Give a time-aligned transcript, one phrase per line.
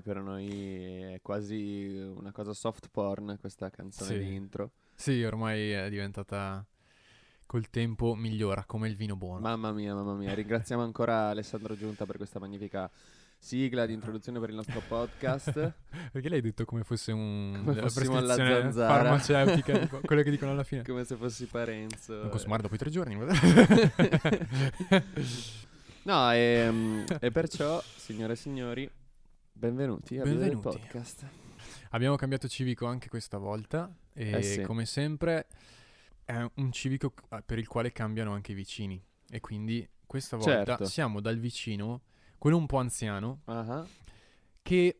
[0.00, 4.18] ormai per noi è quasi una cosa soft porn questa canzone Sì.
[4.18, 4.72] di intro.
[4.94, 6.64] Sì, ormai è diventata
[7.46, 9.40] col tempo migliora, come il vino buono.
[9.40, 10.34] Mamma mia, mamma mia.
[10.34, 12.90] Ringraziamo ancora Alessandro Giunta per questa magnifica
[13.42, 15.72] sigla di introduzione per il nostro podcast.
[16.12, 20.64] Perché l'hai detto come fosse un Come la prescrizione farmaceutica, tipo, quello che dicono alla
[20.64, 20.82] fine.
[20.82, 22.14] Come se fossi Parenzo.
[22.20, 23.16] Non consumare dopo i tre giorni.
[26.02, 28.90] No, e, e perciò, signore e signori,
[29.60, 30.78] benvenuti a Vivere Benvenuti.
[30.78, 31.26] Podcast.
[31.90, 34.62] Abbiamo cambiato civico anche questa volta e Eh sì.
[34.62, 35.46] come sempre
[36.24, 37.12] è un civico
[37.44, 40.84] per il quale cambiano anche i vicini e quindi questa volta Certo.
[40.86, 42.02] siamo dal vicino,
[42.38, 43.84] quello un po' anziano, Ah,
[44.62, 44.98] che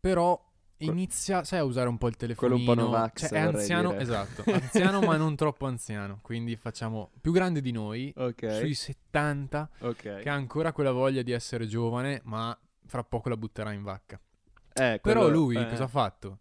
[0.00, 0.44] però
[0.78, 2.58] inizia, sai, a usare un po' il Quello telefonino.
[2.58, 4.02] un po' Novax, Cioè, è anziano, dire.
[4.02, 8.56] esatto, anziano ma non troppo anziano, quindi facciamo più grande di noi, Ok.
[8.58, 10.18] sui 70, ok.
[10.20, 12.58] che ha ancora quella voglia di essere giovane, ma
[12.90, 14.20] fra poco la butterà in vacca.
[14.72, 16.40] Eh, Però quello- lui eh, cosa ha fatto?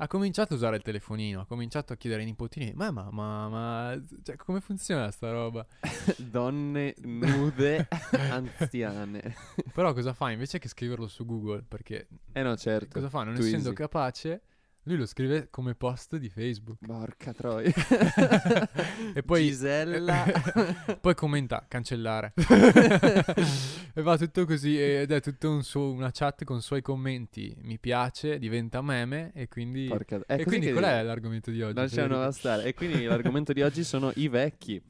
[0.00, 3.48] Ha cominciato a usare il telefonino, ha cominciato a chiedere ai nipotini, ma, ma, ma,
[3.48, 5.66] ma, cioè, come funziona sta roba?
[6.18, 7.88] Donne nude
[8.30, 9.34] anziane.
[9.74, 10.30] Però cosa fa?
[10.30, 12.90] Invece che scriverlo su Google, perché Eh no, certo.
[12.92, 13.24] cosa fa?
[13.24, 13.74] Non too essendo easy.
[13.76, 14.42] capace,
[14.88, 16.78] lui lo scrive come post di Facebook.
[16.84, 17.70] Porca troia.
[19.14, 20.24] e poi, Gisella.
[20.98, 22.32] poi commenta, cancellare.
[23.92, 27.54] e va tutto così, ed è tutta un suo- una chat con suoi commenti.
[27.60, 29.88] Mi piace, diventa meme, e quindi...
[29.88, 30.22] Porca...
[30.26, 31.74] E quindi qual è l'argomento di oggi?
[31.74, 32.24] Lasciano Federico?
[32.24, 32.64] bastare.
[32.64, 34.82] E quindi l'argomento di oggi sono i vecchi.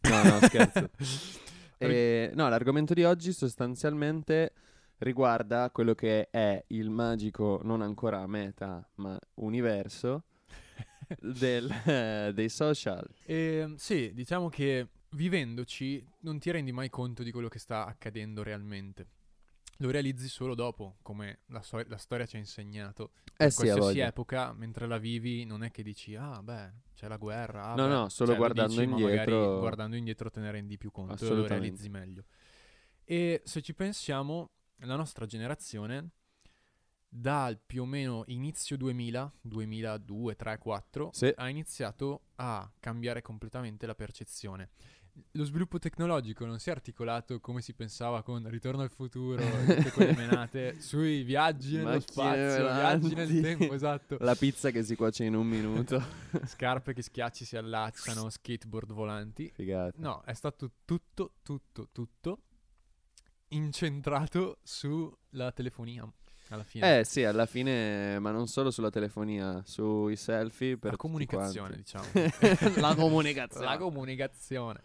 [0.00, 0.90] No, no, scherzo.
[1.78, 4.52] E, no, l'argomento di oggi sostanzialmente
[4.98, 10.24] riguarda quello che è il magico, non ancora meta, ma universo
[11.20, 13.08] del- eh, dei social.
[13.24, 18.42] E, sì, diciamo che vivendoci non ti rendi mai conto di quello che sta accadendo
[18.42, 19.06] realmente.
[19.80, 23.10] Lo realizzi solo dopo, come la, so- la storia ci ha insegnato.
[23.36, 27.08] Eh In sì, qualsiasi epoca, mentre la vivi, non è che dici, ah beh, c'è
[27.08, 27.64] la guerra.
[27.66, 30.90] ah, No, beh." no, solo Cioè, guardando dici, indietro- guardando indietro te ne rendi più
[30.90, 32.24] conto e lo realizzi meglio.
[33.04, 34.46] E se ci pensiamo,
[34.80, 36.10] la nostra generazione,
[37.08, 41.32] dal più o meno inizio 2000, 2002, 3, 4, Sì.
[41.34, 44.70] ha iniziato a cambiare completamente la percezione.
[45.32, 49.90] Lo sviluppo tecnologico non si è articolato come si pensava con Ritorno al futuro tutte
[49.92, 54.18] quelle menate sui viaggi nello spazio, viaggi nel tempo, esatto.
[54.20, 56.02] La pizza che si cuoce in un minuto.
[56.44, 59.50] Scarpe che schiacci si allacciano, skateboard volanti.
[59.54, 59.96] Figata.
[60.00, 62.40] No, è stato tutto, tutto, tutto
[63.48, 66.10] incentrato sulla telefonia
[66.48, 67.00] alla fine.
[67.00, 72.06] Eh sì, alla fine, ma non solo sulla telefonia, sui selfie per la comunicazione, diciamo.
[72.76, 73.66] La comunicazione.
[73.66, 74.82] La comunicazione.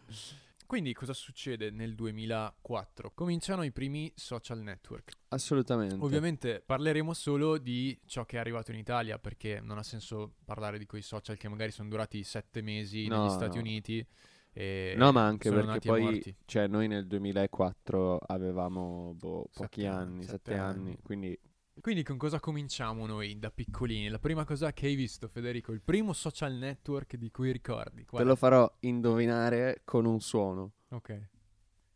[0.66, 3.12] Quindi cosa succede nel 2004?
[3.14, 5.12] Cominciano i primi social network.
[5.28, 5.98] Assolutamente.
[6.00, 10.78] Ovviamente parleremo solo di ciò che è arrivato in Italia perché non ha senso parlare
[10.78, 13.64] di quei social che magari sono durati sette mesi No, negli Stati no.
[13.64, 14.08] Uniti.
[14.54, 20.58] No, ma anche perché poi, cioè, noi nel 2004 avevamo boh, pochi Sette anni, sette
[20.58, 20.98] anni, anni.
[21.02, 21.40] quindi
[21.80, 24.10] Quindi con cosa cominciamo noi da piccolini?
[24.10, 28.04] La prima cosa che hai visto, Federico, il primo social network di cui ricordi?
[28.04, 30.74] Qual te lo farò indovinare con un suono.
[30.90, 31.30] Ok.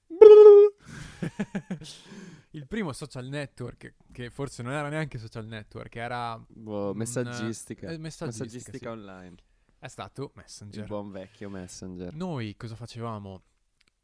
[2.51, 7.89] il primo social network, che forse non era neanche social network, era Boh, messaggistica.
[7.89, 8.85] eh, messaggistica, Messaggistica sì.
[8.97, 9.35] online.
[9.79, 10.85] È stato Il Messenger.
[10.85, 12.13] buon vecchio Messenger.
[12.13, 13.41] Noi cosa facevamo?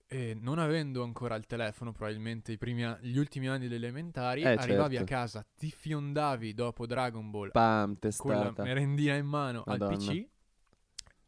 [0.07, 4.47] Eh, non avendo ancora il telefono, probabilmente i primi gli ultimi anni delle elementari, Eh,
[4.47, 5.13] arrivavi certo.
[5.13, 9.91] a casa, ti fiondavi dopo Dragon Ball Pam, con la merendina in mano Madonna.
[9.93, 10.27] al PC,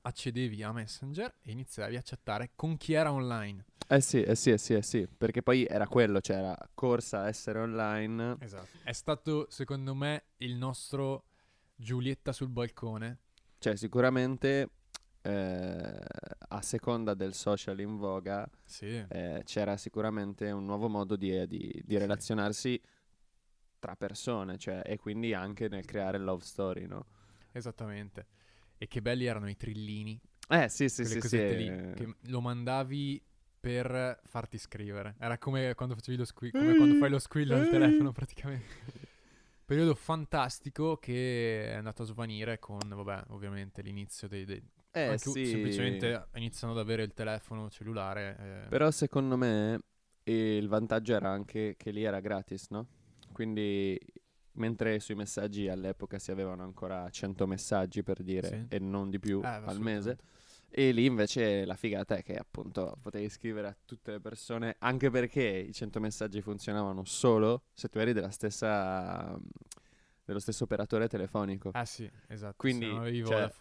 [0.02, 3.66] accedevi a Messenger e iniziavi a chattare con chi era online.
[3.88, 5.08] Eh sì, eh sì, eh sì, eh sì.
[5.08, 8.36] Perché poi era quello, cioè era corsa a essere online.
[8.40, 8.68] Esatto.
[8.84, 11.26] È stato, secondo me, il nostro
[11.76, 13.20] Giulietta sul balcone.
[13.64, 14.72] Cioè, sicuramente
[15.22, 16.00] eh,
[16.50, 19.02] a seconda del social in voga Sì.
[19.08, 21.98] eh, c'era sicuramente un nuovo modo di, eh, di- di Sì.
[21.98, 22.82] relazionarsi
[23.80, 27.06] tra persone, cioè, e quindi anche nel creare love story, no?
[27.54, 28.26] Esattamente.
[28.78, 30.20] E che belli erano i trillini,
[30.50, 31.56] Eh sì, sì, sì, sì.
[31.56, 31.94] lì, eh.
[31.96, 33.24] che lo mandavi
[33.62, 35.16] per farti scrivere.
[35.20, 38.66] Era come quando facevi lo squillo, come quando fai lo squillo al telefono praticamente.
[39.66, 44.46] Periodo fantastico che è andato a svanire con, vabbè, ovviamente l'inizio dei...
[44.46, 44.62] dei
[44.92, 45.46] Eh anche sì.
[45.46, 48.66] semplicemente iniziano ad avere il telefono cellulare.
[48.66, 49.80] eh, Però secondo me
[50.24, 52.88] il vantaggio era anche che lì era gratis, no?
[53.32, 54.00] Quindi
[54.56, 58.76] mentre sui messaggi all'epoca si avevano ancora 100 messaggi per dire Sì.
[58.76, 60.18] e non di più eh, al mese.
[60.76, 65.12] E lì invece la figata è che appunto potevi scrivere a tutte le persone, anche
[65.12, 69.40] perché i 100 messaggi funzionavano solo se tu eri della stessa,
[70.26, 71.70] dello stesso operatore telefonico.
[71.74, 72.56] Ah sì, esatto.
[72.58, 72.88] Quindi,
[73.24, 73.52] cioè.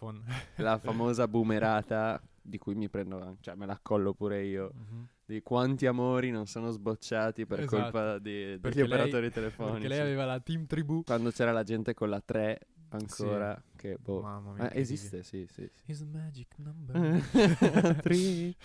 [0.55, 4.71] La famosa boomerata di cui mi prendo, cioè me la collo pure io.
[4.73, 5.07] Mhm.
[5.25, 7.81] Di quanti amori non sono sbocciati per Esatto.
[7.81, 9.73] colpa di- degli lei- operatori telefonici.
[9.81, 11.03] Perché lei aveva la Team Tribù.
[11.03, 12.59] Quando c'era la gente con la 3
[12.97, 14.21] ancora, che boh.
[14.21, 14.63] Mamma mia.
[14.63, 14.81] Incredibile.
[14.81, 15.69] esiste, sì, sì.
[15.93, 16.05] sì.
[16.05, 16.95] Magic number.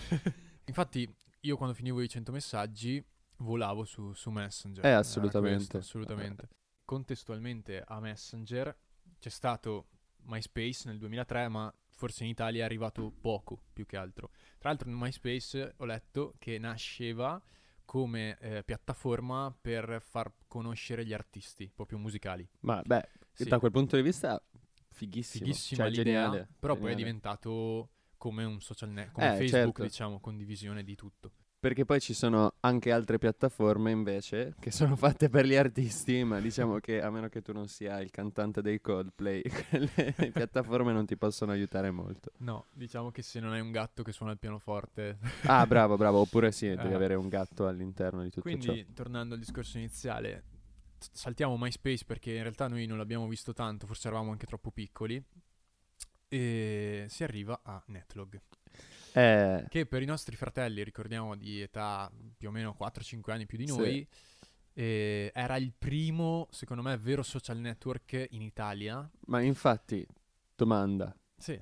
[0.67, 3.05] Infatti, io quando finivo i 100 messaggi
[3.39, 4.85] volavo su, su Messenger.
[4.85, 5.57] Eh, assolutamente.
[5.57, 6.49] questo, assolutamente.
[6.85, 8.77] Contestualmente a Messenger
[9.19, 9.89] c'è stato
[10.25, 14.31] MySpace nel 2003, ma forse in Italia è arrivato poco più che altro.
[14.59, 17.41] Tra l'altro, in MySpace ho letto che nasceva
[17.85, 22.47] come eh, piattaforma per far conoscere gli artisti proprio musicali.
[22.61, 23.09] Ma beh,
[23.44, 23.49] Sì.
[23.50, 24.43] da quel punto di vista,
[24.90, 25.44] fighissimo.
[25.44, 26.49] Fighissima Cioè, l'idea, geniale.
[26.58, 26.96] però poi è geniale.
[26.96, 29.82] diventato come un social network, come Eh, Facebook, certo.
[29.82, 31.32] diciamo, condivisione di tutto.
[31.61, 36.38] Perché poi ci sono anche altre piattaforme invece che sono fatte per gli artisti, ma
[36.38, 41.05] diciamo che a meno che tu non sia il cantante dei Coldplay, quelle piattaforme non
[41.05, 42.31] ti possono aiutare molto.
[42.38, 45.19] No, diciamo che se non hai un gatto che suona il pianoforte.
[45.46, 46.94] Ah, bravo, bravo, oppure sì, devi Eh.
[46.94, 48.93] avere un gatto all'interno di tutto Quindi, ciò.
[48.94, 50.44] tornando al discorso iniziale,
[51.12, 55.23] saltiamo MySpace perché in realtà noi non l'abbiamo visto tanto, forse eravamo anche troppo piccoli.
[56.31, 58.39] E si arriva a Netlog,
[59.15, 63.56] Eh, che per i nostri fratelli, ricordiamo di età più o meno 4-5 anni più
[63.56, 63.77] di Sì.
[63.77, 64.09] noi,
[64.75, 69.09] eh, era il primo, secondo me, vero social network in Italia.
[69.27, 70.06] ma infatti,
[70.55, 71.59] domanda, Sì,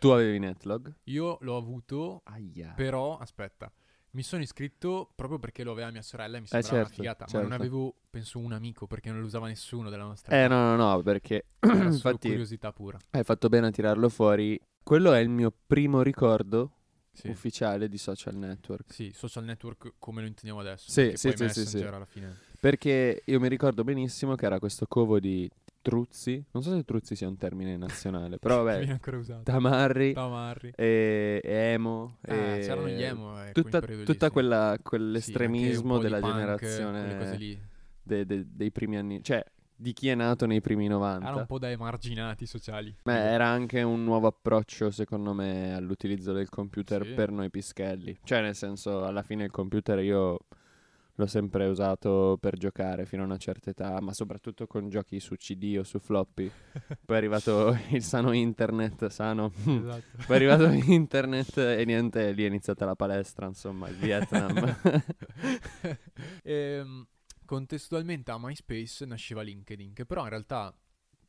[0.00, 0.92] tu avevi Netlog?
[1.04, 2.72] io l'ho avuto, Aia.
[2.74, 3.72] però aspetta.
[4.12, 7.00] Mi sono iscritto proprio perché lo aveva mia sorella e mi Eh, sembrava una certo,
[7.02, 7.64] figata, ma non certo.
[7.64, 10.48] avevo, penso, un amico perché non lo usava nessuno della nostra Eh età.
[10.48, 12.98] no, no, no, perché Era solo infatti curiosità pura.
[13.10, 14.60] hai fatto bene a tirarlo fuori.
[14.82, 16.72] Quello è il mio primo ricordo
[17.12, 17.28] Sì.
[17.28, 18.92] ufficiale di social network.
[18.92, 20.90] Sì, social network come lo intendiamo adesso.
[20.90, 21.82] Sì, sì, sì, sì.
[21.82, 22.36] alla fine.
[22.58, 25.48] Perché io mi ricordo benissimo che era questo covo di
[25.82, 26.44] Truzzi.
[26.52, 28.90] Non so se Truzzi sia un termine nazionale, però Viene vabbè.
[28.92, 29.42] ancora usato.
[29.44, 30.72] Tamarri Tamarri.
[30.76, 32.18] e, e Emo.
[32.26, 33.42] Ah, e c'erano gli emo.
[33.44, 34.32] eh, Tutta, tutta sì.
[34.32, 37.60] quella, Sì, quell'estremismo po' della punk, generazione quelle cose lì.
[38.02, 39.22] de- de- dei primi anni.
[39.22, 39.42] Cioè,
[39.74, 41.26] di chi è nato nei primi 90.
[41.26, 42.94] Era un po' da emarginati sociali.
[43.02, 47.12] Beh, era anche un nuovo approccio, secondo me, all'utilizzo del computer Sì.
[47.14, 48.18] per noi pischelli.
[48.22, 50.38] Cioè, nel senso, alla fine il computer io
[51.20, 55.36] l'ho sempre usato per giocare fino a una certa età, ma soprattutto con giochi su
[55.36, 56.50] CD o su floppy.
[57.04, 59.52] Poi è arrivato il sano internet, sano.
[59.54, 60.16] Esatto.
[60.26, 64.76] Poi è arrivato internet e niente, lì è iniziata la palestra, insomma, il Vietnam.
[66.42, 67.06] Ehm,
[67.44, 70.74] contestualmente a MySpace nasceva LinkedIn, che però in realtà,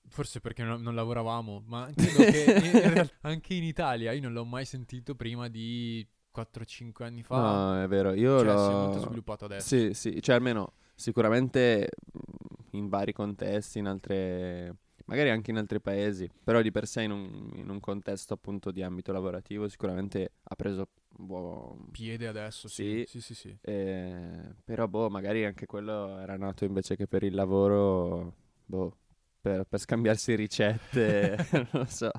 [0.07, 2.43] forse perché non, non lavoravamo, ma credo che
[2.93, 7.35] in- in anche in Italia io non l'ho mai sentito prima di 4-5 anni fa.
[7.35, 8.63] no, è vero, io cioè, l'ho...
[8.65, 9.67] si è molto sviluppato adesso.
[9.67, 14.75] Sì, sì, cioè almeno sicuramente mh, in vari contesti, in altre,
[15.05, 18.71] magari anche in altri paesi, però di per sé in un, in un contesto appunto
[18.71, 21.89] di ambito lavorativo sicuramente ha preso un buon...
[21.91, 23.03] Piede adesso, sì.
[23.07, 23.19] Sì.
[23.19, 23.57] Sì, sì, sì.
[23.61, 28.97] eh, però boh, magari anche quello era nato invece che per il lavoro, boh,
[29.41, 32.11] per, per scambiarsi ricette, non lo so,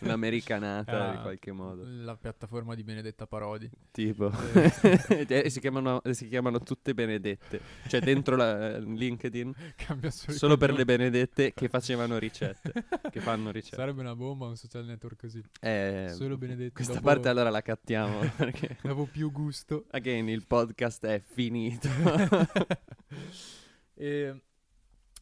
[0.00, 3.70] un'americanata Era in qualche modo, La piattaforma di Benedetta Parodi.
[3.90, 4.30] tipo...
[5.08, 7.60] Eh, E si chiamano, si chiamano tutte benedette.
[7.88, 12.72] Cioè, dentro la, LinkedIn, cambia solo, per le benedette che facevano ricette.
[13.10, 13.76] che fanno ricette.
[13.76, 15.42] Sarebbe una bomba un social network così.
[15.60, 16.72] Eh, Solo Benedetti.
[16.72, 18.18] Questa dopo, parte allora la cattiamo.
[18.36, 19.86] Perché, dopo più gusto.
[19.92, 21.88] again, il podcast è finito.
[23.94, 24.40] E-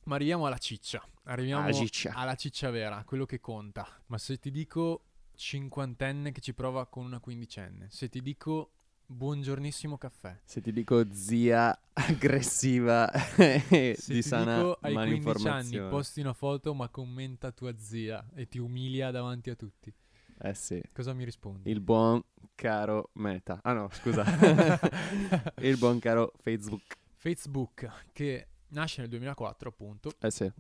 [0.04, 1.04] ma arriviamo alla ciccia.
[1.28, 2.12] Arriviamo Alla ciccia.
[2.14, 3.86] alla ciccia vera, quello che conta.
[4.06, 5.02] Ma se ti dico
[5.34, 8.72] cinquantenne che ci prova con una quindicenne, se ti dico
[9.04, 15.48] buongiornissimo caffè, Se ti dico zia aggressiva e se di ti sana dico ai 15
[15.48, 19.92] anni posti una foto ma commenta tua zia e ti umilia davanti a tutti,
[20.40, 20.82] Eh sì.
[20.92, 21.70] cosa mi rispondi?
[21.70, 22.22] Il buon
[22.54, 23.60] caro Meta.
[23.62, 24.24] Ah no, scusa.
[25.60, 26.96] il buon caro Facebook.
[27.14, 30.50] Facebook che nasce nel 2004 appunto, Eh sì.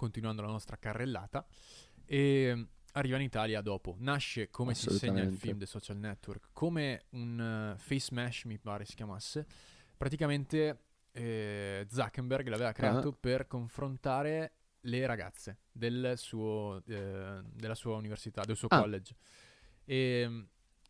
[0.00, 1.46] Continuando la nostra carrellata,
[2.06, 3.96] e mm, arriva in Italia dopo.
[3.98, 8.58] Nasce, come si insegna il film The Social Network, come un eh, face mesh, mi
[8.58, 9.46] pare si chiamasse.
[9.98, 14.52] Praticamente eh, Zuckerberg l'aveva creato per confrontare
[14.84, 18.80] le ragazze del suo, eh, della sua università, del suo Ah.
[18.80, 19.14] college.
[19.84, 20.42] E mm,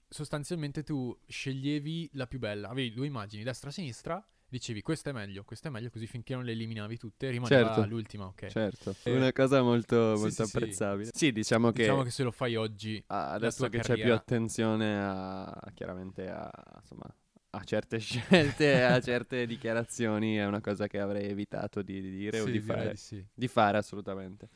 [0.09, 5.13] sostanzialmente tu sceglievi la più bella, avevi due immagini, destra e sinistra, dicevi questa è
[5.13, 7.87] meglio, questa è meglio, così finché non le eliminavi tutte rimaneva Certo.
[7.87, 8.43] l'ultima, ok?
[8.43, 11.11] Certo, Eh, una cosa molto, sì, molto sì, apprezzabile.
[11.15, 14.15] Sì, diciamo che, Diciamo che se lo fai oggi, ah, adesso che c'è più carriera-
[14.15, 17.05] attenzione a, chiaramente a, insomma,
[17.51, 22.41] a certe scelte a certe dichiarazioni è una cosa che avrei evitato di, di dire
[22.41, 22.91] o Sì, di direi fare.
[22.91, 23.27] di sì.
[23.33, 24.49] Di fare assolutamente.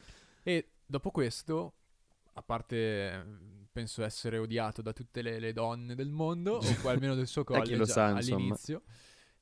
[0.42, 1.74] E dopo questo,
[2.34, 3.22] a parte eh,
[3.72, 7.84] penso essere odiato da tutte le, le donne del mondo, o almeno del suo college
[7.86, 8.56] sa, insomma.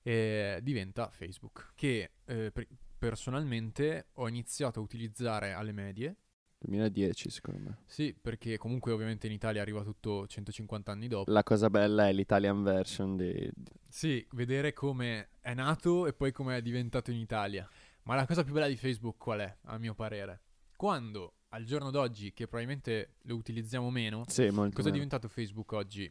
[0.03, 2.67] Eh, diventa Facebook, che eh, per-
[2.99, 6.17] personalmente ho iniziato a utilizzare alle medie.
[6.59, 7.79] 2010 secondo me.
[7.87, 11.31] Sì, perché comunque ovviamente in Italia arriva tutto 150 anni dopo.
[11.33, 13.51] La cosa bella è l'Italian version di...
[13.89, 17.69] Sì, vedere come è nato e poi come è diventato in Italia.
[18.05, 20.43] Ma la cosa più bella di Facebook qual è, a mio parere?
[20.77, 24.93] Quando al giorno d'oggi, che probabilmente lo utilizziamo meno, Sì, molto cosa è meno.
[24.93, 26.11] diventato Facebook oggi?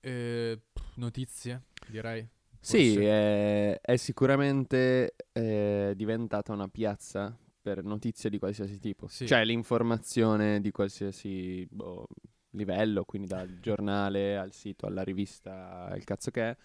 [0.00, 0.60] Eh,
[0.94, 2.26] notizie, direi.
[2.68, 9.08] Sì, è, è sicuramente eh, diventata una piazza per notizie di qualsiasi tipo.
[9.08, 9.26] Sì.
[9.26, 12.06] Cioè l'informazione di qualsiasi boh,
[12.50, 16.56] livello, quindi dal giornale al sito, alla rivista, al cazzo che è,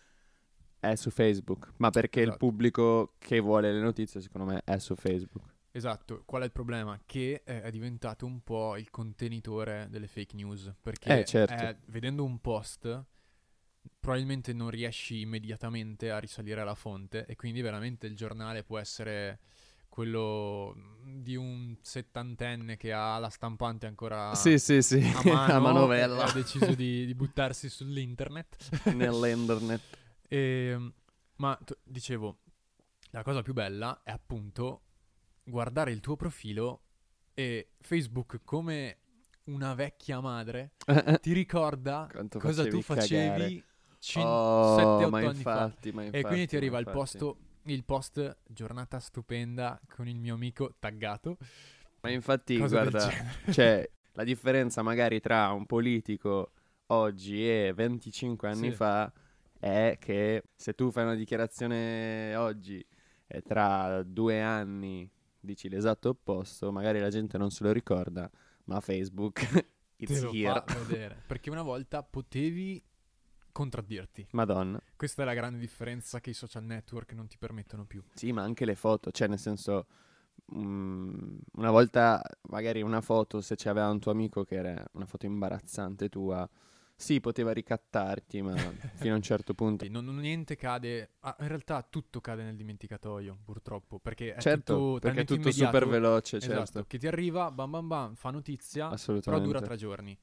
[0.79, 1.74] è su Facebook.
[1.77, 2.45] Ma perché il Esatto.
[2.45, 5.51] pubblico che vuole le notizie, secondo me, è su Facebook.
[5.72, 7.00] Esatto, qual è il problema?
[7.03, 10.72] Che eh, è diventato un po' il contenitore delle fake news.
[10.79, 11.63] Perché Eh, certo.
[11.63, 13.03] eh, vedendo un post,
[13.99, 19.39] probabilmente non riesci immediatamente a risalire alla fonte e quindi veramente il giornale può essere
[19.93, 24.99] quello mm, di un settantenne che ha la stampante ancora sì, sì, sì.
[25.29, 28.85] a mano, a ha deciso di, di buttarsi sull'internet.
[28.95, 29.81] Nell'internet.
[30.27, 30.91] e,
[31.35, 32.39] ma t- dicevo,
[33.11, 34.81] la cosa più bella è appunto
[35.43, 36.81] guardare il tuo profilo
[37.35, 38.97] e Facebook come
[39.45, 40.73] una vecchia madre
[41.21, 42.09] ti ricorda
[42.39, 43.63] cosa tu facevi cagare.
[44.03, 45.63] 7-8 oh, anni infatti, fa.
[45.63, 50.75] Infatti, e quindi ti arriva il, posto, il post giornata stupenda con il mio amico
[50.77, 51.38] taggato.
[52.01, 53.10] Ma infatti, Cosa guarda,
[53.50, 56.51] cioè, la differenza magari tra un politico
[56.88, 58.75] oggi e 25 anni sì.
[58.75, 59.12] fa
[59.57, 62.86] è che se tu fai una dichiarazione oggi
[63.25, 68.29] e tra due anni dici l'esatto opposto, magari la gente non se lo ricorda,
[68.65, 69.39] ma Facebook
[69.95, 70.62] it's Te lo here.
[70.86, 72.83] vedere, perché una volta potevi
[73.53, 74.27] contraddirti.
[74.31, 74.81] Madonna.
[74.98, 78.03] Questa è la grande differenza che i social network non ti permettono più.
[78.13, 79.88] Sì, ma anche le foto, cioè nel senso,
[80.53, 85.25] mm, una volta magari una foto, se c'aveva un tuo amico che era una foto
[85.25, 86.50] imbarazzante tua,
[86.95, 88.53] sì, poteva ricattarti, ma
[88.95, 89.86] fino a un certo punto.
[89.89, 91.15] Non, niente cade.
[91.22, 94.00] ah, in realtà tutto cade nel dimenticatoio, purtroppo.
[94.00, 96.86] Perché è Certo, tutto perché è tutto super veloce, Esatto, certo.
[96.88, 100.17] che ti arriva, bam bam bam, fa notizia, però dura tre giorni.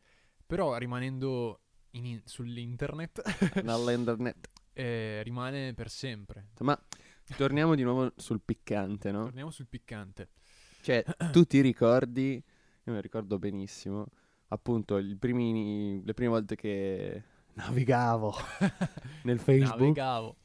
[0.47, 1.61] Però rimanendo
[1.93, 3.23] in- sull'internet,
[3.63, 4.49] Dall'internet.
[4.73, 6.49] eh, rimane per sempre.
[6.61, 6.79] Ma
[7.37, 9.25] torniamo di nuovo sul piccante, no?
[9.25, 10.29] Torniamo sul piccante.
[10.83, 12.43] Cioè, tu ti ricordi,
[12.85, 14.07] io mi ricordo benissimo,
[14.49, 17.23] appunto, primi- le prime volte che
[17.55, 18.35] navigavo
[19.25, 20.37] nel Facebook, Navigavo.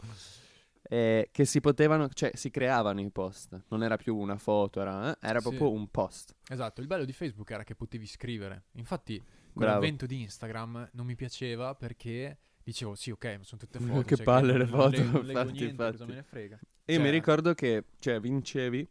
[0.87, 5.11] eh, che si potevano, cioè si creavano i post, non era più una foto, era,
[5.13, 5.47] eh, era Sì.
[5.49, 6.35] proprio un post.
[6.49, 8.65] Esatto, il bello di Facebook era che potevi scrivere.
[8.73, 9.23] Infatti,
[9.55, 9.79] con Bravo.
[9.79, 14.01] l'avvento di Instagram non mi piaceva perché dicevo, sì, ok, ma sono tutte foto.
[14.03, 16.59] che cioè, palle le non foto, leggo- non leggo infatti, niente, cosa me ne frega.
[16.85, 18.87] E io mi Cioè- ricordo che, cioè, vincevi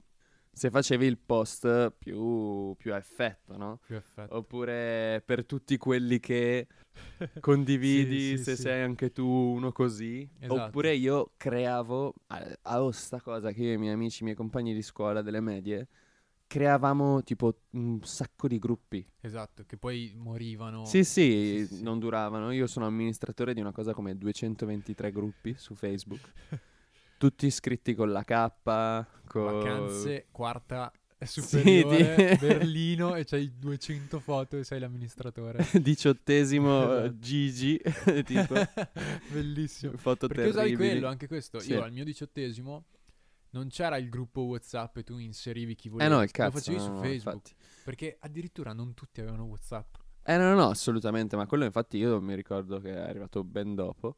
[0.50, 3.80] se facevi il post più, più a effetto, no?
[3.85, 4.37] Più effetto.
[4.37, 6.68] Oppure per tutti quelli che
[7.40, 8.62] condividi Sì, sì, se sì.
[8.62, 10.28] sei anche tu uno così.
[10.38, 10.62] Esatto.
[10.62, 14.37] Oppure io creavo, a, a sta cosa che io e i miei amici, i miei
[14.37, 15.88] compagni di scuola delle medie,
[16.54, 19.04] creavamo tipo un sacco di gruppi.
[19.20, 20.84] Esatto, che poi morivano.
[20.84, 21.82] Sì, sì, sì, sì.
[21.82, 22.52] non duravano.
[22.52, 26.20] Io sono amministratore di una cosa come 223 gruppi su Facebook.
[27.18, 28.50] tutti iscritti con la K,
[29.26, 29.44] con...
[29.44, 35.66] Vacanze, quarta e Sì, superiore, di- Berlino e c'hai 200 foto e sei l'amministratore.
[35.82, 37.18] diciottesimo Esatto.
[37.18, 37.80] Gigi,
[38.25, 38.54] tipo,
[39.32, 39.96] Bellissimo.
[39.96, 40.90] foto Perché usavi terribili.
[40.90, 41.58] quello, anche questo.
[41.58, 41.73] Sì.
[41.73, 42.84] Io al mio diciottesimo
[43.54, 46.11] non c'era il gruppo WhatsApp e tu inserivi chi Eh volevi.
[46.12, 46.50] no, il cazzo.
[46.52, 47.34] Lo facevi no, su no, Facebook.
[47.34, 47.54] infatti.
[47.84, 49.94] Perché addirittura non tutti avevano WhatsApp.
[50.25, 53.75] Eh no, no, no, assolutamente, ma quello infatti io mi ricordo che è arrivato ben
[53.75, 54.16] dopo.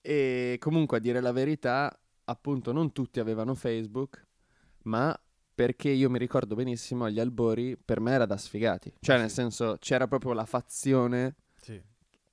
[0.00, 4.26] E comunque a dire la verità, appunto non tutti avevano Facebook,
[4.84, 5.18] ma
[5.54, 8.92] perché io mi ricordo benissimo agli albori per me era da sfigati.
[8.98, 9.20] Cioè Sì.
[9.20, 11.80] nel senso c'era proprio la fazione Sì.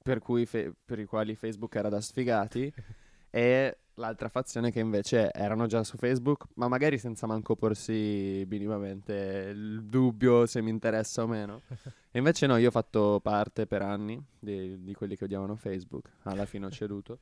[0.01, 2.73] per, cui fe- per i quali Facebook era da sfigati
[3.29, 9.51] e l'altra fazione che invece erano già su Facebook, ma magari senza manco porsi minimamente
[9.53, 11.61] il dubbio se mi interessa o meno.
[12.13, 16.09] E invece no, io ho fatto parte per anni di, di quelli che odiavano Facebook,
[16.23, 17.19] alla fine ho ceduto.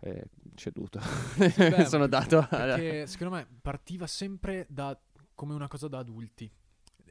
[0.00, 1.00] Eh, ceduto.
[1.38, 2.46] Beh, Sono dato a...
[2.46, 4.94] Perché secondo me partiva sempre da,
[5.34, 6.52] come una cosa da adulti.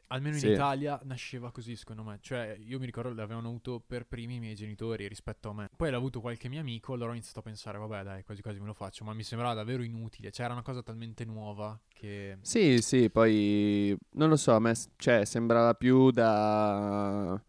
[0.08, 0.48] Almeno in Sì.
[0.48, 2.18] Italia nasceva così, secondo me.
[2.20, 5.68] Cioè, io mi ricordo l'avevano avuto per primi i miei genitori rispetto a me.
[5.76, 8.58] Poi l'ha avuto qualche mio amico, allora ho iniziato a pensare, vabbè, dai, quasi quasi
[8.58, 9.04] me lo faccio.
[9.04, 10.30] Ma mi sembrava davvero inutile.
[10.30, 12.38] Cioè, era una cosa talmente nuova che.
[12.40, 17.40] Sì, sì, poi non lo so, a me cioè, sembrava più da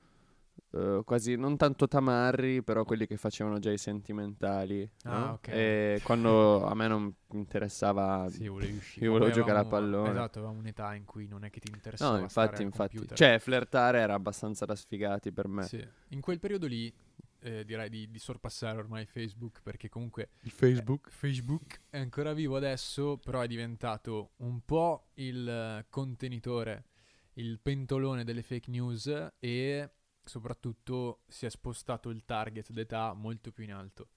[0.71, 4.89] eh, quasi non tanto tamarri, però quelli che facevano già i sentimentali.
[5.03, 5.31] Ah, no?
[5.33, 5.47] ok.
[5.47, 8.27] E quando a me non interessava.
[8.29, 9.05] Sì, volevi uscire.
[9.05, 10.09] Io volevo poi giocare a pallone.
[10.11, 12.19] Esatto, avevamo un'età in cui non è che ti interessava.
[12.19, 12.97] No, stare infatti, al infatti.
[12.97, 13.17] computer.
[13.17, 15.63] Cioè, flirtare era abbastanza da sfigati per me.
[15.63, 15.85] Sì.
[16.09, 16.93] In quel periodo lì
[17.41, 21.09] eh, direi di, di sorpassare ormai Facebook perché comunque Il Facebook.
[21.09, 26.85] Facebook è ancora vivo adesso, però è diventato un po' il eh, contenitore,
[27.33, 29.89] il pentolone delle fake news e
[30.29, 34.09] soprattutto si è spostato il target d'età molto più in alto.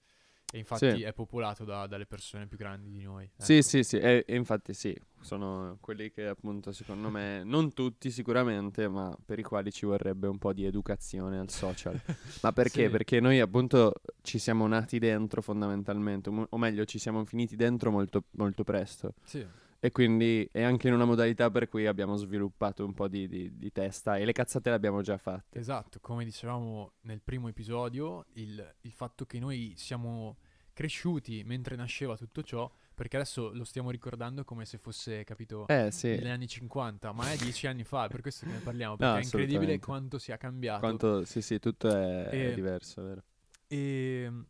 [0.53, 1.01] E infatti Sì.
[1.01, 3.27] è popolato da- dalle persone più grandi di noi.
[3.37, 3.61] Sì, ecco.
[3.63, 8.87] sì, sì, e, e infatti sì, sono quelli che appunto secondo me, non tutti sicuramente,
[8.87, 11.99] ma per i quali ci vorrebbe un po' di educazione al social.
[12.43, 12.83] Ma perché?
[12.85, 12.89] Sì.
[12.91, 18.25] Perché noi appunto ci siamo nati dentro fondamentalmente, o meglio ci siamo finiti dentro molto,
[18.33, 19.15] molto presto.
[19.23, 19.43] Sì.
[19.83, 23.57] E quindi è anche in una modalità per cui abbiamo sviluppato un po' di, di-
[23.57, 25.59] di testa e le cazzate le abbiamo già fatte.
[25.59, 30.37] Esatto, come dicevamo nel primo episodio, il, il fatto che noi siamo
[30.73, 35.91] cresciuti mentre nasceva tutto ciò, perché adesso lo stiamo ricordando come se fosse, capito, Eh
[35.91, 38.95] sì, negli anni 50, ma è dieci anni fa, è per questo che ne parliamo,
[38.97, 40.79] perché No, è incredibile quanto sia cambiato.
[40.79, 43.23] quanto, sì, sì, tutto è, è E- diverso, vero?
[43.67, 44.45] E mh,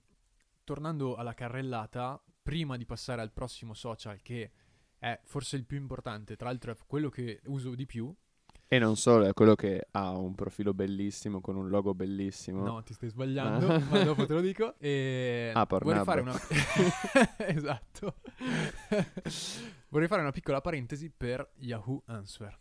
[0.64, 4.52] tornando alla carrellata, prima di passare al prossimo social, che
[5.04, 8.14] è forse il più importante, tra l'altro è quello che uso di più,
[8.70, 12.64] E non solo, è quello che ha un profilo bellissimo con un logo bellissimo.
[12.64, 13.80] No, ti stai sbagliando, Ah.
[13.92, 14.76] ma dopo te lo dico.
[14.80, 16.34] E Ah, vorrei fare una
[17.38, 18.16] Esatto.
[19.90, 22.58] vorrei fare una piccola parentesi per Yahoo Answer.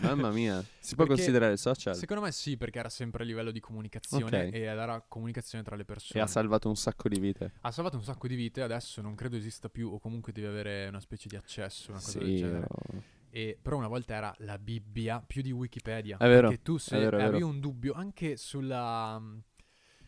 [0.00, 1.94] Mamma mia, si può Perché considerare social?
[1.94, 4.54] Secondo me sì, perché era sempre a livello di comunicazione Ok.
[4.54, 6.22] e era comunicazione tra le E persone.
[6.22, 7.52] ha salvato un sacco di vite.
[7.60, 10.86] ha salvato un sacco di vite, adesso non credo esista più o comunque devi avere
[10.88, 12.66] una specie di accesso, una cosa del Sì, genere.
[12.68, 13.02] oh.
[13.30, 16.16] E, però una volta era la Bibbia più di Wikipedia.
[16.16, 19.38] È vero, Perché tu se vero, avevi un dubbio anche sulla, mm,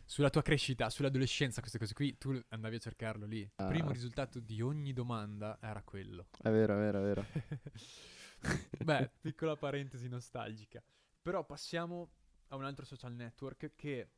[0.04, 3.40] sulla tua crescita, sull'adolescenza, queste cose qui, tu andavi a cercarlo lì.
[3.40, 3.66] Il Ah.
[3.66, 6.26] primo risultato di ogni domanda era quello.
[6.42, 7.24] è vero, è vero, è vero.
[8.84, 10.82] Beh, piccola parentesi nostalgica.
[11.22, 12.10] Però passiamo
[12.48, 14.10] a un altro social network che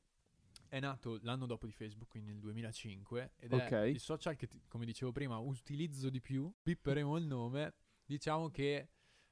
[0.68, 3.70] è nato l'anno dopo di Facebook, quindi nel 2005, ed Ok.
[3.70, 6.52] è il social che, come dicevo prima, utilizzo di più.
[6.62, 7.74] Pipperemo il nome.
[8.04, 8.88] Diciamo che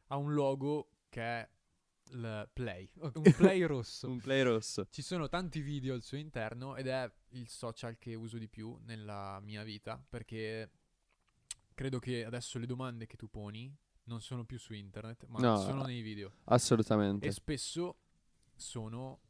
[0.09, 1.49] ha un logo che è
[2.11, 4.09] il Play, un Play rosso.
[4.11, 4.87] un play rosso.
[4.91, 8.79] Ci sono tanti video al suo interno ed è il social che uso di più
[8.85, 10.71] nella mia vita perché
[11.75, 13.71] credo che adesso le domande che tu poni
[14.09, 17.27] non sono più su internet, ma No, sono nei video Assolutamente.
[17.27, 17.97] e spesso
[18.57, 19.21] sono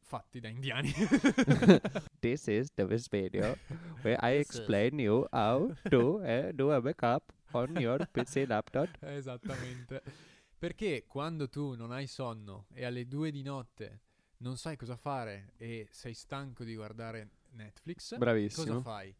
[0.00, 0.92] fatti da indiani.
[2.20, 3.56] This is the video
[4.02, 8.44] where I This is- explain you how to uh, do a backup on your PC
[8.46, 8.88] laptop.
[9.02, 10.02] Esattamente.
[10.58, 14.00] Perché quando tu non hai sonno e alle due di notte
[14.38, 18.80] non sai cosa fare e sei stanco di guardare Netflix, cosa Bravissimo.
[18.80, 19.14] fai?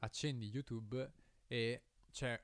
[0.00, 1.10] Accendi YouTube
[1.46, 2.40] e c'è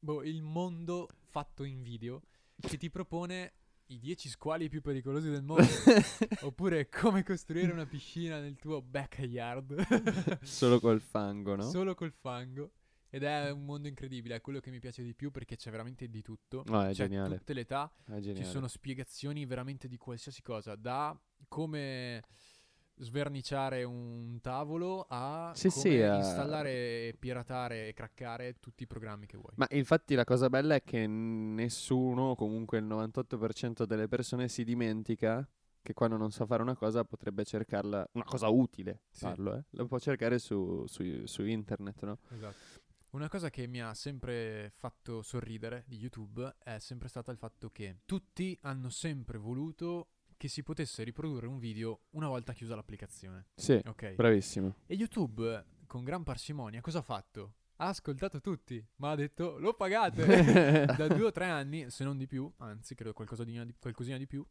[0.00, 2.22] boh, il mondo fatto in video
[2.58, 3.52] che ti propone
[3.86, 5.64] i 10 squali più pericolosi del mondo.
[6.42, 10.40] Oppure come costruire una piscina nel tuo backyard.
[10.42, 11.62] Solo col fango, no?
[11.62, 12.72] Solo col fango.
[13.12, 16.08] Ed è un mondo incredibile, è quello che mi piace di più perché c'è veramente
[16.08, 16.62] di tutto.
[16.66, 17.38] No, è c'è geniale.
[17.38, 22.22] tutte le età, ci sono spiegazioni veramente di qualsiasi cosa, da come
[23.00, 29.36] sverniciare un tavolo a Sì, sì, a- installare, piratare e craccare tutti i programmi che
[29.36, 29.52] vuoi.
[29.56, 35.46] Ma infatti la cosa bella è che nessuno, comunque il 98% delle persone si dimentica
[35.82, 39.20] che quando non sa fare una cosa potrebbe cercarla, una cosa utile, Sì.
[39.24, 39.64] farlo, eh?
[39.70, 42.18] Lo può cercare su, su- su internet, no?
[42.30, 42.78] Esatto.
[43.12, 47.70] Una cosa che mi ha sempre fatto sorridere di YouTube è sempre stata il fatto
[47.70, 50.10] che tutti hanno sempre voluto
[50.40, 53.48] che si potesse riprodurre un video una volta chiusa l'applicazione.
[53.54, 54.14] Sì, Ok.
[54.14, 54.74] bravissimo.
[54.86, 57.56] E YouTube, con gran parsimonia, cosa ha fatto?
[57.76, 60.24] Ha ascoltato tutti, ma ha detto lo pagate
[60.96, 64.26] da due o tre anni, se non di più, anzi credo qualcosa di, qualcosina di
[64.26, 64.42] più.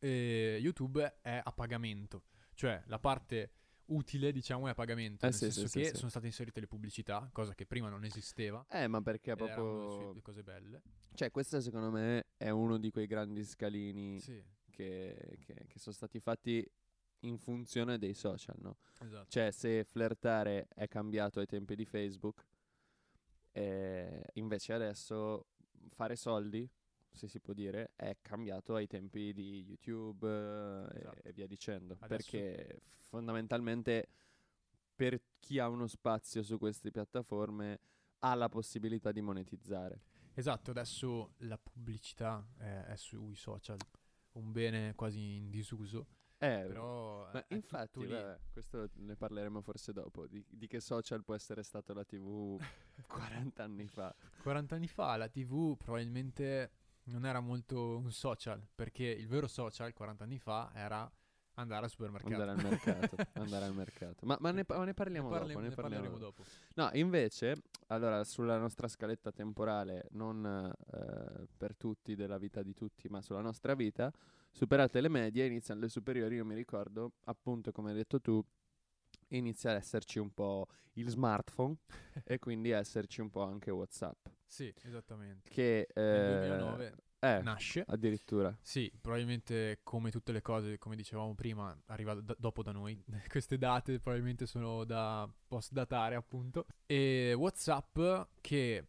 [0.00, 3.52] eh, YouTube è a pagamento, cioè la parte
[3.92, 6.58] utile diciamo è a pagamento, Eh nel sì, senso sì, che sì, sono state inserite
[6.58, 8.64] le pubblicità, cosa che prima non esisteva.
[8.68, 10.10] Eh, ma perché proprio...
[10.10, 10.82] sue cose belle.
[11.14, 15.94] Cioè, questo secondo me è uno di quei grandi scalini Sì, che, che- che sono
[15.94, 16.68] stati fatti
[17.20, 18.78] in funzione dei social, no?
[18.98, 19.26] esatto.
[19.28, 22.44] Cioè, se flirtare è cambiato ai tempi di Facebook,
[23.52, 25.46] eh, invece adesso
[25.90, 26.68] fare soldi
[27.14, 31.18] se si può dire, è cambiato ai tempi di YouTube eh, Esatto.
[31.22, 31.96] e, e via dicendo.
[32.00, 34.08] Adesso- Perché fondamentalmente
[34.96, 37.80] per chi ha uno spazio su queste piattaforme
[38.20, 40.00] ha la possibilità di monetizzare.
[40.32, 43.76] Esatto, adesso la pubblicità è, è sui social,
[44.32, 46.06] un bene quasi in disuso,
[46.38, 50.80] Eh, però ma è- è infatti, vabbè, questo ne parleremo forse dopo, di, di che
[50.80, 52.58] social può essere stato la TV
[53.06, 54.14] 40 anni fa.
[54.42, 56.70] 40 anni fa la TV probabilmente
[57.04, 61.10] non era molto un social, perché il vero social 40 anni fa era
[61.54, 62.34] andare al supermercato.
[62.34, 64.26] Andare al mercato, andare al mercato.
[64.26, 66.42] Ma, ma ne, ma ne parliamo ne, parli- dopo, ne parliamo parleremo dopo.
[66.42, 66.50] dopo.
[66.74, 67.54] No, invece,
[67.88, 73.40] allora, sulla nostra scaletta temporale, non eh, per tutti, della vita di tutti, ma sulla
[73.40, 74.12] nostra vita,
[74.50, 78.42] superate le medie, iniziano le superiori, io mi ricordo, appunto, come hai detto tu,
[79.28, 81.76] inizia ad esserci un po' il smartphone
[82.24, 84.26] e quindi esserci un po' anche WhatsApp.
[84.44, 85.48] Sì, esattamente.
[85.50, 87.84] Che Nel eh, 2009 eh, nasce.
[87.86, 88.56] addirittura.
[88.60, 93.00] Sì, probabilmente come tutte le cose, come dicevamo prima, arriva da- dopo da noi.
[93.28, 96.66] Queste date probabilmente sono da post-datare, appunto.
[96.84, 97.98] E WhatsApp
[98.40, 98.86] che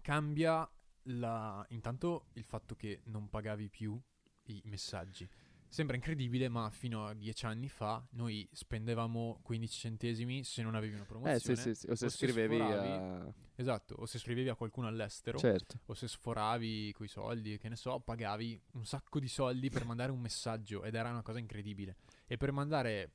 [0.00, 0.68] cambia
[1.02, 1.64] la...
[1.68, 4.00] intanto il fatto che non pagavi più
[4.46, 5.28] i messaggi.
[5.68, 10.94] Sembra incredibile, ma fino a dieci anni fa noi spendevamo 15 centesimi se non avevi
[10.94, 11.36] una promozione.
[11.36, 11.90] Eh sì, sì, sì.
[11.90, 13.32] O se o se scrivevi sforavi- a...
[13.54, 15.80] Esatto, o se scrivevi a qualcuno all'estero Certo.
[15.86, 20.10] o se sforavi quei soldi, che ne so, pagavi un sacco di soldi per mandare
[20.10, 21.96] un messaggio ed era una cosa incredibile.
[22.26, 23.10] E per mandare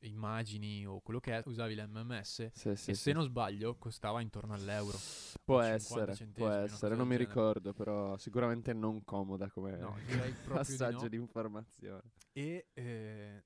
[0.00, 2.94] immagini o quello che è, usavi l'MMS Sì, sì, e sì.
[2.94, 4.98] se non sbaglio costava intorno all'euro.
[5.44, 7.28] Può 50 essere, può essere, non mi genere.
[7.28, 11.08] ricordo, però sicuramente non comoda come No, proprio di passaggio no.
[11.08, 12.02] di informazione.
[12.32, 13.44] E eh,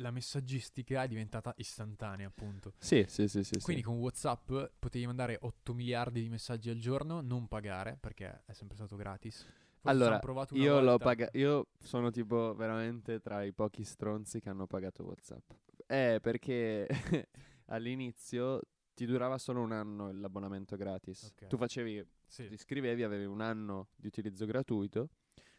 [0.00, 2.72] la messaggistica è diventata istantanea, appunto.
[2.78, 3.60] Sì, sì, sì, sì.
[3.60, 8.52] Quindi con WhatsApp potevi mandare 8 miliardi di messaggi al giorno, non pagare perché è
[8.52, 9.46] sempre stato gratis.
[9.80, 15.04] Forse Allora, io pagato, io sono tipo veramente tra i pochi stronzi che hanno pagato
[15.04, 15.50] WhatsApp.
[15.90, 16.86] Eh, perché
[17.66, 18.60] all'inizio
[18.94, 21.32] ti durava solo un anno l'abbonamento gratis.
[21.32, 21.46] Ok.
[21.48, 22.46] Tu facevi, Sì.
[22.46, 25.08] ti iscrivevi, avevi un anno di utilizzo gratuito,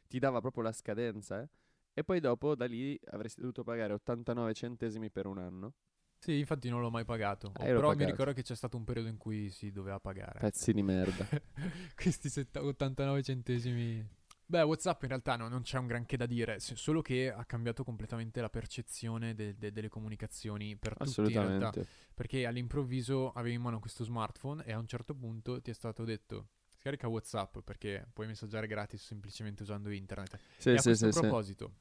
[0.08, 1.50] ti dava proprio la scadenza, eh,
[1.94, 5.74] e poi dopo da lì avresti dovuto pagare 89 centesimi per un anno.
[6.20, 7.48] Sì, infatti non l'ho mai pagato.
[7.48, 8.12] L'ho però mi pagato.
[8.12, 10.40] ricordo che c'è stato un periodo in cui si doveva pagare.
[10.40, 11.28] Pezzi di merda.
[11.96, 14.08] Questi setta- 89 centesimi.
[14.52, 17.86] Beh, WhatsApp in realtà no, non c'è un granché da dire, solo che ha cambiato
[17.86, 21.74] completamente la percezione de- de- delle comunicazioni per tutti in realtà.
[22.14, 26.04] Perché all'improvviso avevi in mano questo smartphone e a un certo punto ti è stato
[26.04, 30.38] detto scarica WhatsApp perché puoi messaggiare gratis semplicemente usando internet.
[30.58, 31.74] Sì, e a sì, questo sì, proposito,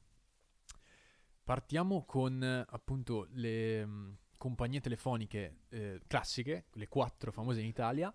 [1.43, 8.13] partiamo con appunto le mh, compagnie telefoniche eh, classiche, le quattro famose in Italia,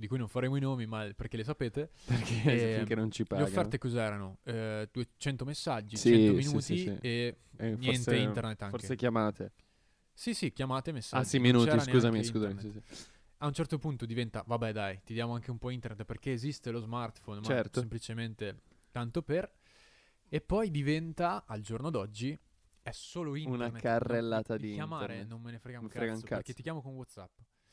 [0.00, 1.90] di cui non faremo i nomi, ma perché le sapete.
[2.06, 3.46] Perché Eh, finché non ci Le pagano.
[3.48, 4.38] offerte cos'erano?
[4.42, 6.98] Eh, 200 messaggi, Sì, 100 sì, minuti sì, sì.
[7.00, 8.78] e Eh, niente forse- internet anche.
[8.78, 9.52] Forse chiamate.
[10.12, 11.22] Sì, sì, chiamate, messaggi.
[11.22, 12.82] Ah sì, minuti, scusami, scusami.
[13.42, 16.70] A un certo punto diventa, vabbè dai, ti diamo anche un po' internet perché esiste
[16.70, 17.80] lo smartphone, ma Certo.
[17.80, 18.56] semplicemente
[18.90, 19.50] tanto per.
[20.28, 22.38] E poi diventa, al giorno d'oggi,
[22.82, 23.80] è solo internet.
[23.80, 25.28] carrellata No, di chiamare internet.
[25.30, 26.34] non me ne frega un, frega cazzo, un cazzo.
[26.36, 27.30] perché ti chiamo con WhatsApp.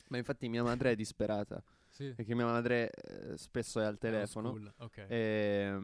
[0.08, 1.62] Ma infatti mia madre è disperata.
[1.98, 2.14] Sì.
[2.14, 4.50] Perché mia madre eh, spesso è al telefono.
[4.50, 5.06] Old school, ok.
[5.08, 5.78] E,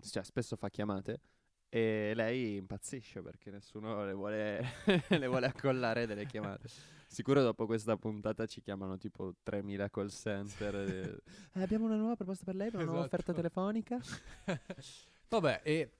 [0.00, 1.20] cioè, spesso fa chiamate.
[1.68, 4.60] E lei impazzisce perché nessuno le vuole,
[5.16, 6.68] le vuole accollare delle chiamate.
[7.06, 10.74] Sicuro dopo questa puntata ci chiamano tipo 3000 call center.
[10.74, 13.14] e- "Eh, abbiamo una nuova proposta per lei, per una nuova Esatto.
[13.14, 13.98] offerta telefonica.
[15.28, 15.92] Vabbè, e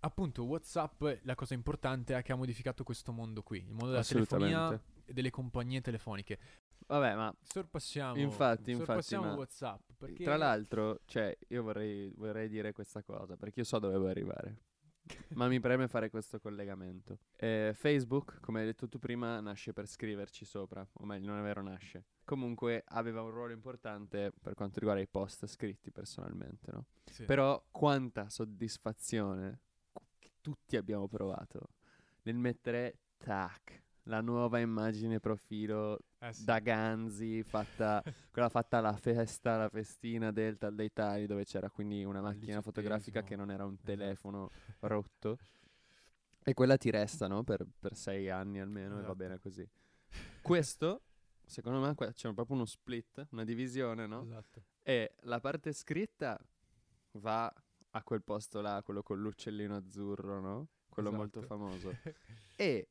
[0.00, 4.02] appunto WhatsApp, la cosa importante è che ha modificato questo mondo qui, il mondo della
[4.04, 6.38] telefonia e delle compagnie telefoniche.
[6.90, 9.90] Vabbè, ma Sorpassiamo, Infatti, infatti, sorpassiamo ma- WhatsApp.
[9.96, 14.10] Perché Tra l'altro, cioè, io vorrei, vorrei dire questa cosa perché io so dove vuoi
[14.10, 14.56] arrivare.
[15.34, 17.18] Ma mi preme fare questo collegamento.
[17.36, 21.42] Eh, Facebook, come hai detto tu prima, nasce per scriverci sopra, o meglio, non è
[21.42, 22.06] vero, nasce.
[22.24, 26.86] Comunque aveva un ruolo importante per quanto riguarda i post scritti personalmente, no?
[27.04, 27.24] Sì.
[27.24, 29.60] Però quanta soddisfazione
[30.40, 31.70] tutti abbiamo provato
[32.22, 36.44] nel mettere tac, la nuova immagine profilo Eh sì.
[36.44, 41.70] da Ganzi, fatta, quella fatta alla festa, la festina del tal dei tali, dove c'era
[41.70, 43.86] quindi una macchina fotografica che non era un Esatto.
[43.86, 45.38] telefono rotto.
[46.42, 47.44] E quella ti resta, no?
[47.44, 49.14] Per, per sei anni almeno, e va Esatto.
[49.14, 49.68] bene così.
[50.42, 51.02] Questo,
[51.46, 54.22] secondo me, c'è proprio uno split, una divisione, no?
[54.22, 54.62] Esatto.
[54.82, 56.38] E la parte scritta
[57.12, 57.52] va
[57.92, 60.68] a quel posto là, quello con l'uccellino azzurro, no?
[60.88, 61.56] Quello molto Esatto.
[61.58, 61.96] famoso.
[62.56, 62.88] E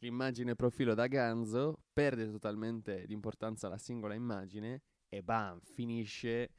[0.00, 6.50] l'immagine profilo da ganzo perde totalmente di importanza la singola immagine e bam, finisce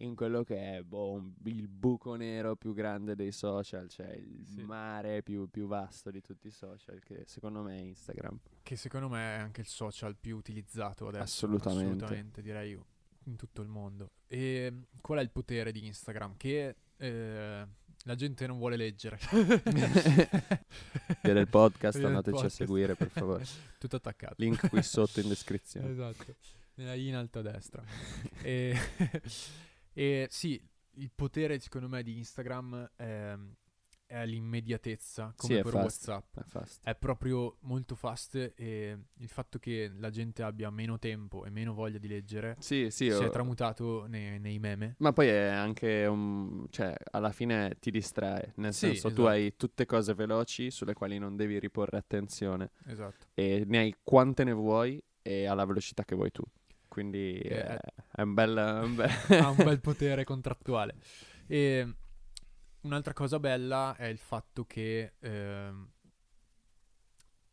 [0.00, 4.62] in quello che è boh, il buco nero più grande dei social, cioè il Sì.
[4.62, 8.38] mare più, più vasto di tutti i social, che secondo me è Instagram.
[8.62, 11.22] Che secondo me è anche il social più utilizzato adesso.
[11.22, 11.84] Assolutamente.
[11.86, 12.78] Assolutamente, direi
[13.24, 14.10] in tutto il mondo.
[14.26, 16.36] E mm, qual è il potere di Instagram?
[16.36, 17.66] Che eh,
[18.04, 19.18] la gente non vuole leggere.
[21.22, 22.60] Via del podcast, Via del andateci podcast.
[22.60, 23.44] a seguire per favore.
[23.78, 24.34] Tutto attaccato.
[24.38, 25.90] Link qui sotto in descrizione.
[25.90, 26.36] Esatto,
[26.74, 27.82] nella I in alto a destra.
[28.42, 28.76] e,
[29.92, 30.60] e sì,
[30.94, 33.36] il potere secondo me di Instagram è,
[34.06, 36.08] è l'immediatezza, come Sì, è per fast.
[36.08, 36.56] WhatsApp.
[36.84, 36.90] È.
[36.90, 41.74] È proprio molto fast e il fatto che la gente abbia meno tempo e meno
[41.74, 43.06] voglia di leggere Sì, sì.
[43.06, 44.94] si ho- è tramutato nei, nei meme.
[44.98, 46.66] Ma poi è anche un...
[46.70, 49.26] cioè, alla fine ti distrae, nel senso tu esatto.
[49.28, 53.26] hai tutte cose veloci sulle quali non devi riporre attenzione Esatto.
[53.34, 56.42] e ne hai quante ne vuoi e alla velocità che vuoi tu.
[56.86, 57.78] Quindi Eh, è,
[58.12, 58.80] è un bel...
[58.84, 59.10] un bel-
[59.42, 60.94] ha un bel potere contrattuale.
[61.48, 61.94] E
[62.86, 65.90] un'altra cosa bella è il fatto che ehm,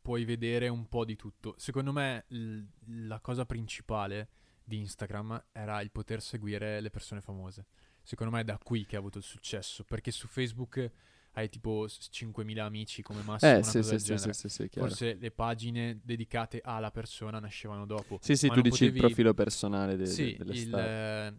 [0.02, 1.56] puoi vedere un po' di tutto.
[1.58, 2.62] Secondo me l-
[3.08, 4.30] la cosa principale
[4.64, 7.66] di Instagram era il poter seguire le persone famose.
[8.04, 10.92] Secondo me è da qui che ha avuto il successo, perché su Facebook
[11.36, 14.34] hai tipo s- 5.000 amici come massimo, Eh, una sì, sì, del sì, genere.
[14.34, 14.70] sì.
[14.72, 18.20] Forse le pagine dedicate alla persona nascevano dopo.
[18.22, 21.34] Sì, sì, tu dici il profilo personale de- Sì, delle il, eh,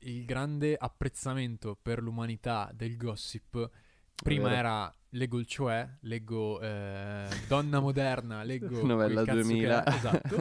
[0.00, 3.70] il grande apprezzamento per l'umanità del gossip.
[4.14, 4.56] Prima vero.
[4.56, 9.84] era leggo il cioè, leggo eh, Donna Moderna, leggo Novella cazzo che 2000.
[9.84, 10.38] è, esatto.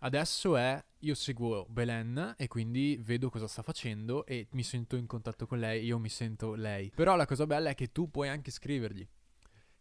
[0.00, 5.06] Adesso è io seguo Belen e quindi vedo cosa sta facendo e mi sento in
[5.06, 6.92] contatto con lei, io mi sento lei.
[6.94, 9.06] Però la cosa bella è che tu puoi anche scrivergli.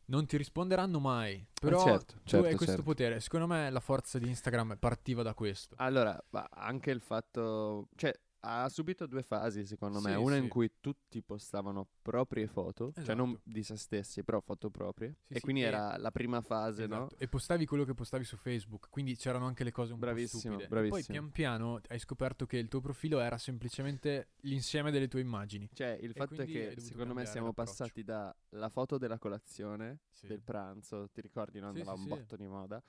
[0.09, 2.83] Non ti risponderanno mai, però certo, tu certo, hai questo certo.
[2.83, 3.19] potere.
[3.19, 5.75] Secondo me la forza di Instagram partiva da questo.
[5.79, 10.11] Allora, ma anche il fatto, cioè, ha subito due fasi, secondo me.
[10.13, 10.41] Sì, Una sì.
[10.43, 13.41] in cui tutti postavano proprie foto, cioè non Esatto.
[13.49, 15.15] di se stessi, però foto proprie.
[15.25, 17.05] Sì, e quindi e- era la prima fase, no?
[17.07, 17.15] Esatto.
[17.17, 20.59] E postavi quello che postavi su Facebook, quindi c'erano anche le cose un Bravissimo, po'
[20.61, 20.63] stupide.
[20.63, 21.17] E poi bravissimo.
[21.19, 25.69] pian piano hai scoperto che il tuo profilo era semplicemente l'insieme delle tue immagini.
[25.73, 27.71] Cioè, il E fatto è che secondo me siamo l'approccio.
[27.71, 31.67] passati dalla foto della colazione, del pranzo, ti ricordi, no?
[31.67, 32.81] Andava un botto di moda.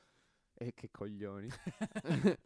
[0.60, 1.48] E che coglioni.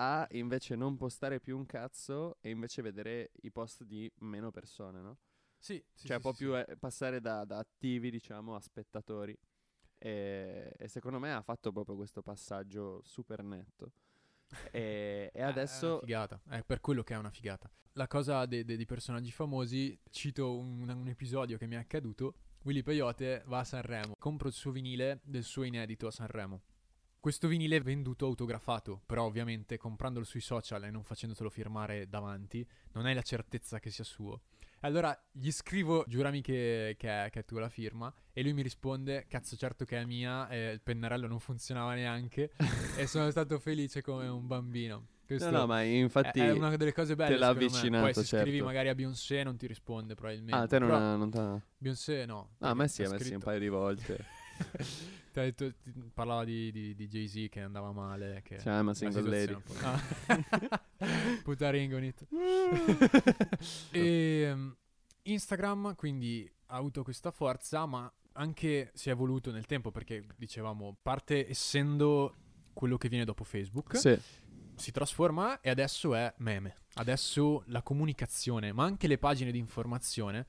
[0.00, 5.00] a invece non postare più un cazzo e invece vedere i post di meno persone,
[5.00, 5.18] no?
[5.58, 9.36] Sì, sì, cioè, sì, può sì, più eh, passare da, da attivi, diciamo, a spettatori.
[9.98, 13.92] E, e secondo me ha fatto proprio questo passaggio super netto.
[14.70, 15.98] E, e Eh, È una adesso.
[15.98, 17.70] figata, è per quello che è una figata.
[17.92, 22.34] La cosa de- de- di personaggi famosi, cito un, un episodio che mi è accaduto.
[22.64, 26.62] Willy Peyote va a Sanremo, compro il suo vinile del suo inedito a Sanremo.
[27.20, 32.64] Questo vinile è venduto autografato, però ovviamente comprandolo sui social e non facendotelo firmare davanti,
[32.92, 34.42] non hai la certezza che sia suo.
[34.82, 38.62] Allora gli scrivo, giurami che, che è, che è tua la firma, e lui mi
[38.62, 42.52] risponde, cazzo certo che è mia, e il pennarello non funzionava neanche,
[42.96, 45.08] e sono stato felice come un bambino.
[45.26, 46.38] Questo No, no, ma infatti.
[46.38, 47.34] è, una delle cose belle.
[47.34, 47.58] te l'ha me.
[47.58, 48.64] Poi avvicinato, se scrivi certo.
[48.64, 50.54] magari a Beyoncé non ti risponde probabilmente.
[50.54, 52.50] Ah, te non, Però non t'ha- Beyoncé no.
[52.60, 54.24] Ah, a me sì, a me sì, un paio di volte.
[55.32, 58.40] Ti ha detto- ti- parlava di, di- di Jay-Z che andava male.
[58.44, 59.56] Che Cioè, I'm a la single lady.
[59.82, 60.80] Ah.
[61.42, 62.26] Puta Ringonit.
[63.90, 64.74] e um,
[65.22, 70.96] Instagram quindi ha avuto questa forza, ma anche si è evoluto nel tempo perché dicevamo
[71.02, 72.34] parte essendo
[72.72, 74.16] quello che viene dopo Facebook, Sì,
[74.76, 76.76] si trasforma e adesso è meme.
[76.94, 80.46] Adesso la comunicazione, ma anche le pagine di informazione.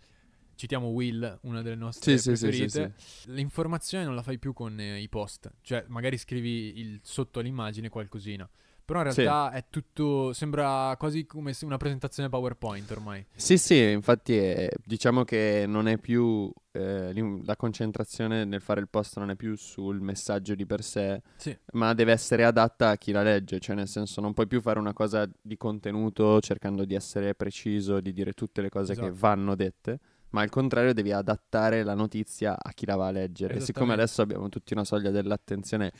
[0.59, 2.93] Citiamo Will, una delle nostre sì, sì, sì, sì, preferite.
[2.97, 3.31] sì.
[3.31, 7.87] L'informazione non la fai più con eh, i post, cioè magari scrivi il- sotto all'immagine
[7.87, 8.45] qualcosina.
[8.83, 13.25] Però in realtà è tutto, sembra quasi come una presentazione PowerPoint ormai.
[13.35, 17.13] Sì, sì, infatti è- diciamo che non è più eh,
[17.45, 21.21] la concentrazione nel fare il post non è più sul messaggio di per sé,
[21.73, 24.77] ma deve essere adatta a chi la legge, cioè nel senso non puoi più fare
[24.79, 29.15] una cosa di contenuto cercando di essere preciso, di dire tutte le cose che Esatto.
[29.19, 29.99] vanno dette,
[30.31, 33.55] ma al contrario devi adattare la notizia a chi la va a leggere.
[33.55, 35.91] E siccome adesso abbiamo tutti una soglia dell'attenzione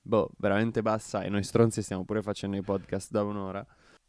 [0.00, 3.66] boh, veramente bassa e noi stronzi stiamo pure facendo i podcast da un'ora,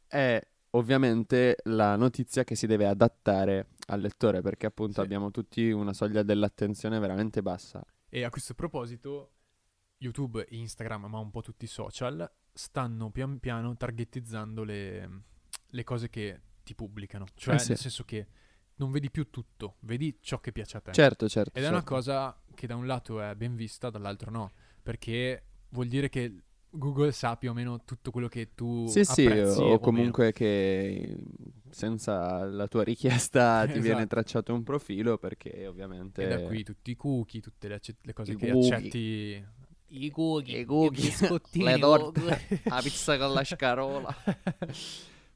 [0.08, 5.00] è ovviamente la notizia che si deve adattare al lettore, perché appunto Sì.
[5.02, 7.82] abbiamo tutti una soglia dell'attenzione veramente bassa.
[8.10, 9.32] E a questo proposito,
[10.00, 15.10] YouTube, Instagram, ma un po' tutti i social, stanno pian piano targetizzando le,
[15.68, 17.26] le cose che ti pubblicano.
[17.34, 17.70] Cioè, Eh sì.
[17.70, 18.28] nel senso che
[18.78, 20.92] non vedi più tutto, vedi ciò che piace a te.
[20.92, 21.58] Certo, certo.
[21.58, 21.94] Ed è una certo.
[21.96, 26.34] cosa che da un lato è ben vista, dall'altro no, perché vuol dire che
[26.70, 29.80] Google sa più o meno tutto quello che tu Sì, sì, apprezzi o meno.
[29.80, 31.18] comunque che
[31.70, 34.08] senza la tua richiesta ti viene Esatto.
[34.08, 36.24] tracciato un profilo perché ovviamente...
[36.24, 38.74] E da qui tutti i cookie, tutte le, acce- le cose I che cookie.
[38.74, 39.46] accetti.
[39.88, 42.22] I cookie, I cookie, biscottini, le torte,
[42.66, 44.16] la pizza con la scarola.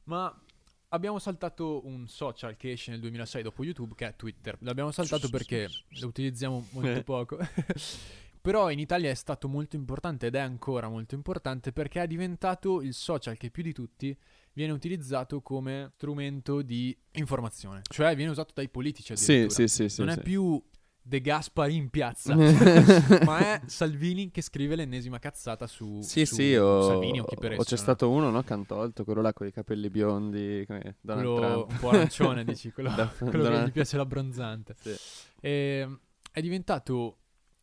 [0.04, 0.42] Ma
[0.90, 4.56] abbiamo saltato un social che esce nel 2006 dopo YouTube, che è Twitter.
[4.60, 5.68] L'abbiamo saltato perché
[6.00, 7.02] lo utilizziamo molto Eh.
[7.02, 7.38] poco.
[8.42, 12.80] Però in Italia è stato molto importante ed è ancora molto importante perché è diventato
[12.80, 14.16] il social che più di tutti
[14.54, 17.82] viene utilizzato come strumento di informazione.
[17.86, 19.66] Cioè viene usato dai politici Sì, addirittura.
[19.66, 20.00] sì, sì, sì.
[20.02, 20.18] non sì.
[20.18, 20.62] è più
[21.02, 22.34] De Gaspari in piazza,
[23.24, 27.36] ma è Salvini che scrive l'ennesima cazzata su, Sì, su sì, o, Salvini o chi
[27.36, 27.64] per o esso.
[27.64, 27.80] c'è no?
[27.80, 31.70] stato uno, no, Cantolto, quello là con i capelli biondi, come Donald quello Trump.
[31.70, 34.76] un po' arancione, dici, quello, Da- quello che Donald- gli piace l'abbronzante.
[34.78, 34.94] Sì.
[35.40, 35.98] E,
[36.30, 37.16] è diventato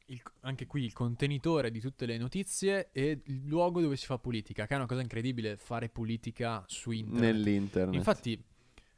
[0.08, 4.18] il- anche qui il contenitore di tutte le notizie e il luogo dove si fa
[4.18, 7.22] politica, che è una cosa incredibile fare politica su internet.
[7.22, 7.94] Nell'internet.
[7.96, 8.44] Infatti,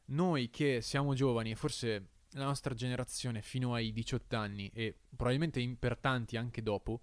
[0.05, 5.75] noi che siamo giovani e forse la nostra generazione fino ai 18 anni e probabilmente
[5.79, 7.01] per tanti anche dopo,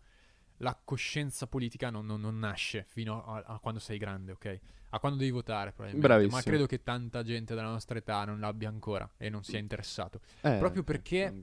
[0.58, 4.60] la coscienza politica non, non- non nasce fino a, a quando sei grande, ok?
[4.90, 6.06] A quando devi votare probabilmente.
[6.06, 6.36] Bravissimo.
[6.36, 10.20] Ma credo che tanta gente della nostra età non l'abbia ancora e non sia interessato.
[10.42, 11.42] Eh, proprio ok, perché-.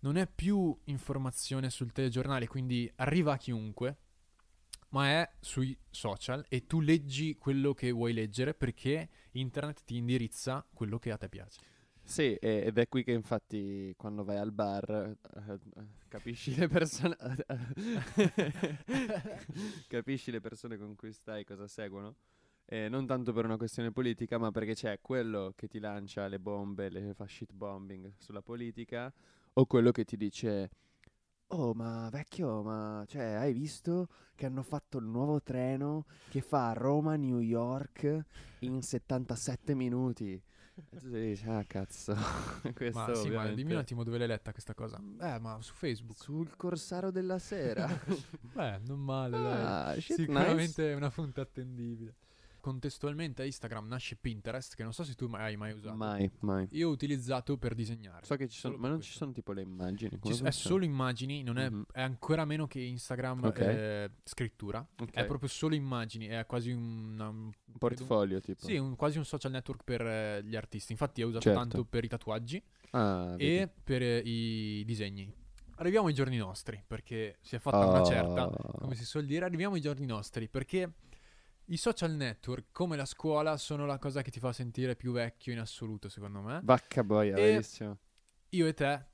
[0.00, 3.96] Non è più informazione sul telegiornale, quindi arriva a chiunque,
[4.90, 10.64] ma è sui social e tu leggi quello che vuoi leggere perché internet ti indirizza
[10.72, 11.60] quello che a te piace.
[12.06, 17.16] Sì, ed è qui che infatti quando vai al bar eh, eh, capisci le persone
[19.88, 22.14] capisci le persone con cui stai cosa seguono.
[22.64, 26.38] E non tanto per una questione politica, ma perché c'è quello che ti lancia le
[26.38, 29.12] bombe, le fa shit bombing sulla politica,
[29.54, 30.70] o quello che ti dice
[31.50, 36.72] Oh, ma vecchio, ma cioè, hai visto che hanno fatto il nuovo treno che fa
[36.72, 38.24] Roma-New York
[38.60, 40.42] in 77 minuti?
[40.90, 42.14] E tu dici, ah cazzo,
[42.74, 45.00] questo ma sì, ma ovviamente dimmi un attimo dove l'hai letta questa cosa.
[45.20, 46.18] Eh, ma su Facebook.
[46.18, 47.86] sul Corsaro della Sera.
[48.52, 49.62] Beh, non male, dai.
[49.64, 50.92] ah, shit, Sicuramente nice.
[50.92, 52.14] è una fonte attendibile.
[52.70, 55.94] Contestualmente a Instagram nasce Pinterest, che non so se tu mai hai mai usato.
[55.94, 56.66] Mai, mai.
[56.72, 58.26] Io ho utilizzato per disegnare.
[58.26, 59.18] So che ci sono, ma non ci questo.
[59.18, 60.18] sono tipo le immagini.
[60.20, 61.84] Ci è solo immagini, non è, Mhm.
[61.92, 63.58] è ancora meno che Instagram Ok.
[63.60, 64.84] eh, scrittura.
[64.98, 65.12] Ok.
[65.12, 68.66] È proprio solo immagini, è quasi un, un- portfolio tipo.
[68.66, 70.90] sì, un- quasi un social network per eh, gli artisti.
[70.90, 71.58] Infatti è usato Certo.
[71.60, 73.44] tanto per i tatuaggi Ah, vedi.
[73.58, 75.32] e per eh, i disegni.
[75.76, 78.78] Arriviamo ai giorni nostri, perché si è fatta una certa, Oh.
[78.80, 80.94] come si suol dire, arriviamo ai giorni nostri, perché
[81.66, 85.52] i social network, come la scuola, sono la cosa che ti fa sentire più vecchio
[85.52, 86.60] in assoluto, secondo me.
[86.62, 87.98] Vacca boia, bravissimo.
[88.50, 89.06] Io e te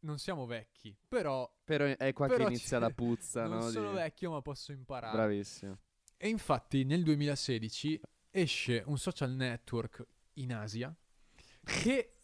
[0.00, 3.68] non siamo vecchi, però Però è qua Però che inizia la puzza, non no?
[3.70, 5.16] sono di- vecchio, ma posso imparare.
[5.16, 5.78] Bravissimo.
[6.16, 10.94] E infatti nel 2016 esce un social network in Asia
[11.64, 12.16] che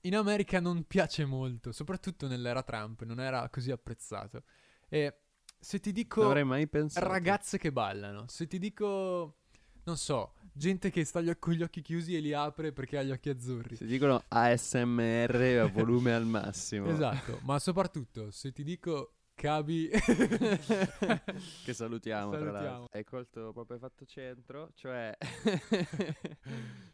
[0.00, 4.42] in America non piace molto, soprattutto nell'era Trump, non era così apprezzato.
[4.88, 5.23] E
[5.64, 9.38] se ti dico ragazze che ballano, se ti dico,
[9.84, 13.10] non so, gente che sta con gli occhi chiusi e li apre perché ha gli
[13.10, 13.76] occhi azzurri.
[13.76, 16.88] Si dicono ASMR a volume al massimo.
[16.88, 19.88] Esatto, ma soprattutto se ti dico cabi...
[21.64, 22.50] che salutiamo, tra Salutiamo.
[22.50, 22.88] l'altro.
[22.90, 25.16] Hai colto proprio fatto centro, cioè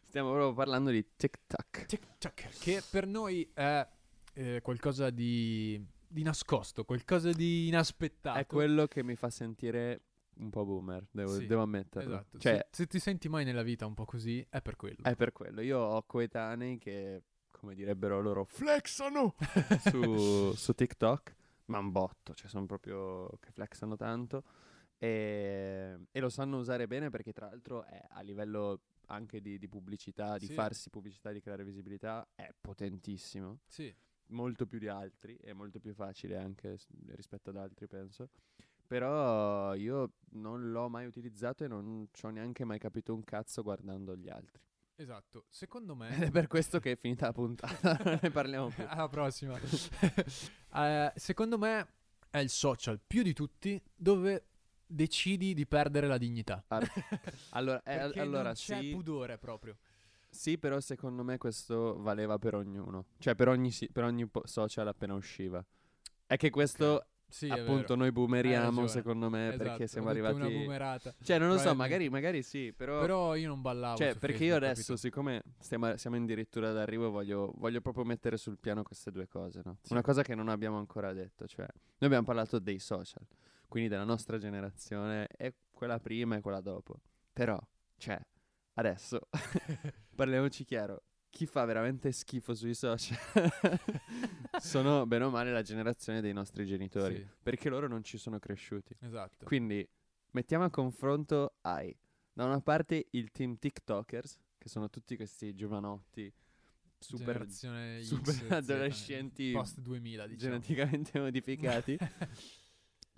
[0.07, 1.85] stiamo proprio parlando di TikTok.
[1.87, 3.85] Tic-tac, che per noi è
[4.33, 8.37] eh, qualcosa di, di nascosto, qualcosa di inaspettato.
[8.39, 10.01] È quello che mi fa sentire
[10.35, 12.13] un po' boomer, devo, Sì, devo ammetterlo.
[12.15, 12.39] Esatto.
[12.39, 15.03] Cioè, se, se ti senti mai nella vita un po' così, è per quello.
[15.03, 15.61] è per quello.
[15.61, 19.35] Io ho coetanei che, come direbbero loro, flexano
[19.89, 24.43] su, su TikTok, ma un botto, cioè sono proprio che flexano tanto
[24.97, 29.67] e, e lo sanno usare bene perché tra l'altro è a livello anche di, di
[29.67, 30.53] pubblicità, di Sì.
[30.53, 33.93] farsi pubblicità, di creare visibilità, è potentissimo, Sì,
[34.31, 38.29] molto più di altri, è molto più facile anche s- rispetto ad altri penso.
[38.87, 43.61] Però io non l'ho mai utilizzato e non ci ho neanche mai capito un cazzo
[43.63, 44.61] guardando gli altri.
[44.95, 45.45] esatto.
[45.49, 46.31] Secondo Ed è me...
[46.31, 48.83] per questo che è finita la puntata, non ne parliamo più.
[48.87, 49.57] Alla prossima.
[50.73, 51.85] Eh, secondo me
[52.29, 54.45] è il social più di tutti dove
[54.85, 56.63] decidi di perdere la dignità.
[57.49, 59.77] Allora, eh, al- Perché allora non c'è sì, pudore proprio.
[60.31, 63.05] Sì, però secondo me questo valeva per ognuno.
[63.19, 65.63] Cioè per ogni, si- per ogni po- social appena usciva.
[66.25, 70.35] È che questo, Sì, è appunto, noi boomeriamo secondo me Esatto, perché siamo arrivati...
[70.35, 71.13] una boomerata.
[71.21, 72.99] Cioè, non lo so, magari, magari sì, però...
[73.01, 74.95] Però io non ballavo Cioè, perché io Facebook, adesso, capito?
[74.97, 79.77] siccome stiamo, siamo addirittura d'arrivo, voglio, voglio proprio mettere sul piano queste due cose, no?
[79.81, 79.91] Sì.
[79.91, 83.25] Una cosa che non abbiamo ancora detto, cioè, noi abbiamo parlato dei social,
[83.67, 86.99] quindi della nostra generazione, e quella prima e quella dopo.
[87.33, 87.59] Però,
[87.97, 88.19] cioè,
[88.73, 89.19] adesso
[90.15, 91.03] parliamoci chiaro.
[91.29, 93.17] Chi fa veramente schifo sui social
[94.59, 97.27] sono bene o male la generazione dei nostri genitori, Sì.
[97.41, 98.93] perché loro non ci sono cresciuti.
[98.99, 99.45] Esatto.
[99.45, 99.87] Quindi
[100.31, 101.95] mettiamo a confronto hai
[102.33, 106.31] da una parte il team TikTokers, che sono tutti questi giovanotti
[106.99, 110.51] super, super adolescenti Post 2000, diciamo.
[110.59, 111.97] geneticamente modificati,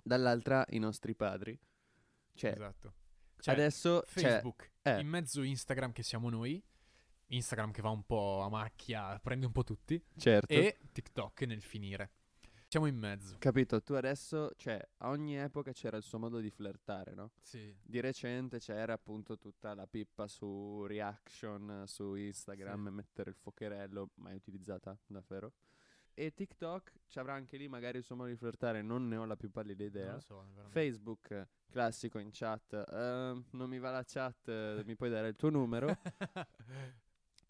[0.02, 1.58] dall'altra i nostri padri.
[2.34, 2.94] Cioè, esatto.
[3.44, 5.00] Cioè, adesso cioè, Facebook, eh.
[5.00, 6.62] in mezzo Instagram che siamo noi,
[7.26, 10.50] Instagram che va un po' a macchia, prende un po' tutti, certo.
[10.50, 12.10] e TikTok nel finire.
[12.66, 13.36] Siamo in mezzo.
[13.38, 17.32] Capito, tu adesso, cioè, a ogni epoca c'era il suo modo di flirtare, no?
[17.42, 17.72] Sì.
[17.82, 22.94] Di recente c'era appunto tutta la pippa su reaction su Instagram Sì.
[22.94, 25.52] mettere il focherello, mai utilizzata davvero.
[26.14, 29.24] E TikTok ci avrà anche lì magari il suo modo di flirtare, non ne ho
[29.26, 30.06] la più pallida idea.
[30.06, 30.70] Non lo so, veramente.
[30.70, 35.34] Facebook, classico in chat, "Ehm, non mi va la chat, eh, mi puoi dare il
[35.34, 35.88] tuo numero?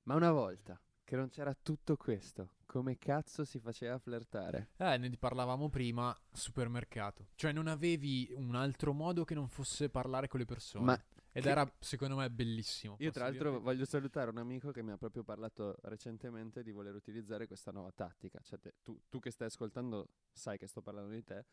[0.04, 4.70] Ma una volta che non c'era tutto questo, come cazzo si faceva a flirtare?
[4.78, 7.26] Eh, ne parlavamo prima, supermercato.
[7.34, 10.84] Cioè non avevi un altro modo che non fosse parlare con le persone.
[10.86, 12.96] Ma Ed che- era, secondo me, bellissimo.
[13.00, 13.64] Io tra l'altro dirti?
[13.64, 17.90] voglio salutare un amico che mi ha proprio parlato recentemente di voler utilizzare questa nuova
[17.94, 18.40] tattica.
[18.42, 21.44] Cioè te- tu, tu che stai ascoltando sai che sto parlando di te.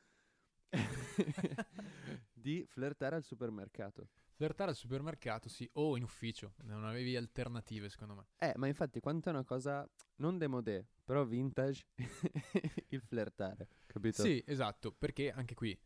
[2.34, 4.10] di flirtare al supermercato.
[4.34, 6.54] Flirtare al supermercato, sì, o in ufficio.
[6.64, 8.26] Non avevi alternative, secondo me.
[8.40, 11.86] Eh, ma infatti quanto è una cosa non demodé, però vintage
[12.90, 14.24] il flirtare, capito?
[14.24, 15.80] Sì, esatto, perché anche qui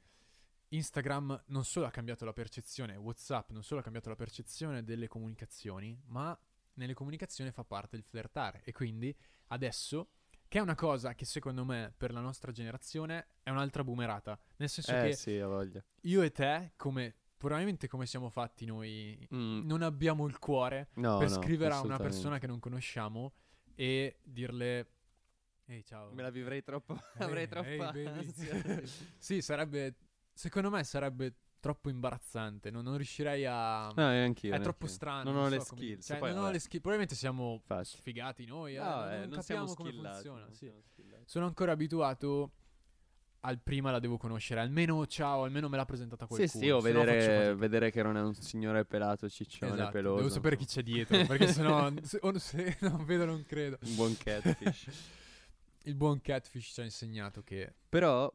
[0.69, 5.07] Instagram non solo ha cambiato la percezione, WhatsApp non solo ha cambiato la percezione delle
[5.07, 6.37] comunicazioni, ma
[6.75, 8.61] nelle comunicazioni fa parte il flirtare.
[8.63, 9.15] E quindi
[9.47, 10.09] adesso,
[10.55, 14.39] che è una cosa che secondo me per la nostra generazione è un'altra boomerata.
[14.55, 19.65] Nel senso Eh che sì, io e te, come probabilmente come siamo fatti noi, Mm,
[19.65, 23.33] non abbiamo il cuore no, per no, scrivere a una persona che non conosciamo
[23.75, 24.91] e dirle
[25.65, 26.13] ehi ciao.
[26.13, 28.81] Me la vivrei troppo, Ehi, avrei troppa ehi, ansia.
[29.19, 29.95] sì sarebbe
[30.31, 34.53] secondo me sarebbe troppo imbarazzante non, non riuscirei a No, anch'io.
[34.53, 34.87] è troppo neanch'io.
[34.87, 36.05] strano Non ho so le come- skills.
[36.05, 37.99] cioè, non ho le skill probabilmente siamo Facile.
[38.01, 40.71] sfigati noi eh, No, non, eh, non non capiamo come funziona non sì.
[41.25, 42.51] sono ancora abituato
[43.41, 46.79] al prima la devo conoscere almeno ciao almeno me l'ha presentata qualcuno Sì, sì, o
[46.79, 50.15] se no vedere, vedere che non è un signore pelato, ciccione, Esatto, peloso.
[50.17, 53.95] devo sapere chi c'è dietro perché sennò se, o se non vedo non credo Un
[53.95, 54.87] buon catfish.
[55.85, 58.31] il buon catfish ci ha insegnato che Però,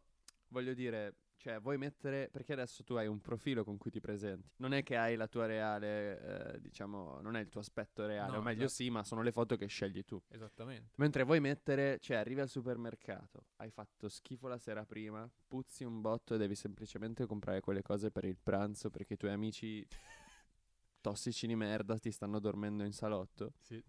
[0.48, 2.28] voglio dire, cioè, vuoi mettere...
[2.30, 4.50] Perché adesso tu hai un profilo con cui ti presenti.
[4.56, 8.32] Non è che hai la tua reale, eh, diciamo, non è il tuo aspetto reale.
[8.32, 8.82] No, o meglio esatto.
[8.82, 10.20] sì, ma sono le foto che scegli tu.
[10.28, 15.82] esattamente Mentre vuoi mettere, cioè, arrivi al supermercato, hai fatto schifo la sera prima, puzzi
[15.82, 19.86] un botto e devi semplicemente comprare quelle cose per il pranzo perché i tuoi amici
[21.00, 23.54] tossici di merda ti stanno dormendo in salotto.
[23.62, 23.82] sì.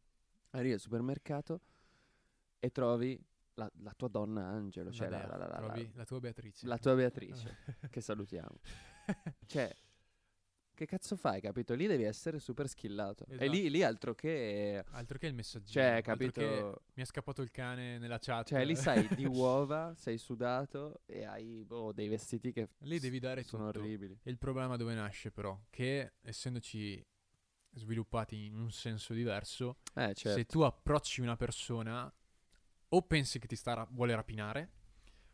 [0.52, 1.60] Arrivi al supermercato
[2.60, 3.22] e trovi
[3.64, 5.48] la, la tua donna Angelo, cioè la, la- la-
[5.94, 7.58] la- tua Beatrice la tua Beatrice,
[7.90, 8.60] che salutiamo.
[9.46, 9.76] Cioè,
[10.74, 11.74] che cazzo fai, capito?
[11.76, 13.26] Lì devi essere super skillato.
[13.28, 13.70] E lì, Esatto.
[13.72, 14.84] lì altro che...
[14.92, 16.84] altro che il messaggino Cioè, capito?
[16.94, 21.24] mi è scappato il cane nella chat Cioè, lì sai di uova, sei sudato e
[21.26, 23.80] hai boh, dei vestiti che Lì devi dare sono tutto.
[23.80, 24.18] orribili.
[24.24, 27.06] Il problema dove nasce però che essendoci
[27.74, 30.38] sviluppati in un senso diverso Eh, certo.
[30.40, 32.12] se tu approcci una persona
[32.94, 34.70] o pensi che ti sta vuole rapinare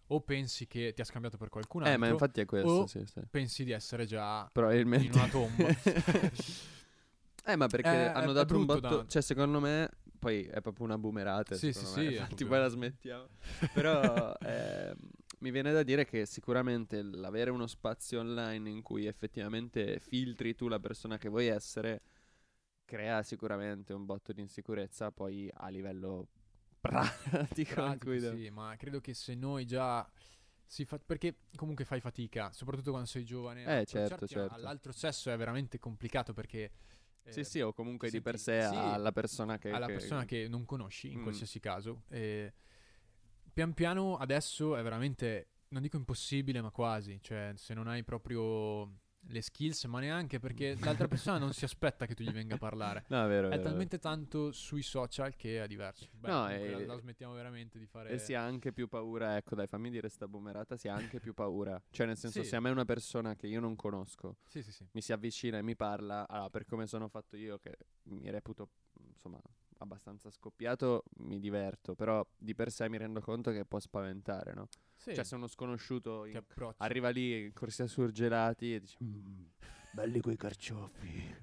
[0.07, 2.87] o pensi che ti ha scambiato per qualcun altro Eh, ma infatti è questo, o
[2.87, 3.21] sì, sì.
[3.29, 5.05] pensi di essere già Probabilmente.
[5.05, 5.67] in una tomba
[7.45, 8.79] eh, ma perché Eh, hanno dato un botto...
[8.79, 9.89] da- Cioè, secondo me...
[10.19, 11.53] Poi è proprio una boomerata.
[11.55, 11.85] Sì, sì, me.
[11.85, 13.27] sì, Infatti poi la smettiamo.
[13.71, 14.95] Però ehm,
[15.39, 20.67] mi viene da dire che sicuramente l'avere uno spazio online in cui effettivamente filtri tu
[20.67, 22.01] la persona che vuoi essere
[22.83, 26.29] crea sicuramente un botto di insicurezza poi a livello
[26.81, 27.69] pratico.
[27.69, 30.09] in Pratico, devo- sì, ma credo che se noi già
[30.65, 30.99] si fa...
[30.99, 33.79] perché comunque fai fatica, soprattutto quando sei giovane.
[33.81, 34.53] Eh, certo, certo.
[34.53, 36.71] All'altro sesso è veramente complicato perché
[37.23, 39.69] eh, Sì, sì, o comunque di per sé senti- sì, alla persona che...
[39.71, 41.23] alla che- persona che non conosci in Mm.
[41.23, 42.03] qualsiasi caso.
[42.09, 42.53] E
[43.53, 47.19] pian piano adesso è veramente, non dico impossibile, ma quasi.
[47.21, 48.91] Cioè, se non hai proprio
[49.29, 52.57] le skills, ma neanche perché l'altra persona non si aspetta che tu gli venga a
[52.57, 53.05] parlare.
[53.09, 56.07] No, è vero, è vero, talmente tanto sui social che è diverso.
[56.11, 58.09] Beh, No, e- la, smettiamo veramente di fare...
[58.09, 61.19] E si ha anche più paura, ecco dai fammi dire sta boomerata, si ha anche
[61.19, 61.81] più paura.
[61.89, 62.49] Cioè nel senso Sì.
[62.49, 64.85] se a me una persona che io non conosco sì, sì.
[64.91, 68.69] mi si avvicina e mi parla, allora per come sono fatto io che mi reputo
[69.09, 69.39] insomma
[69.79, 74.67] abbastanza scoppiato, mi diverto, però di per sé mi rendo conto che può spaventare, no?
[74.95, 76.43] Sì, Cioè se uno sconosciuto in-
[76.77, 79.43] arriva lì in corsia surgelati e dice "Mm,
[79.91, 81.35] belli quei carciofi.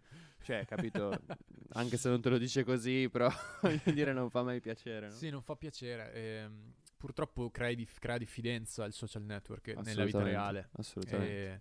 [0.43, 1.11] Cioè, capito?
[1.74, 3.28] Anche se non te lo dice così, però
[3.62, 5.07] voglio dire, non fa mai piacere.
[5.09, 5.12] No?
[5.14, 6.12] Sì, non fa piacere.
[6.12, 10.68] ehm, purtroppo crei dif- crea diffidenza il social network nella vita reale.
[10.72, 11.32] Assolutamente.
[11.55, 11.61] E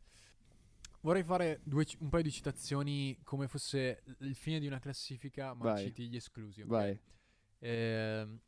[1.03, 5.71] vorrei fare due un paio di citazioni come fosse il fine di una classifica, ma
[5.73, 5.85] Vai.
[5.85, 6.61] citi gli esclusi.
[6.61, 6.67] ok?
[6.67, 6.99] Vai.
[7.59, 8.39] Ehm,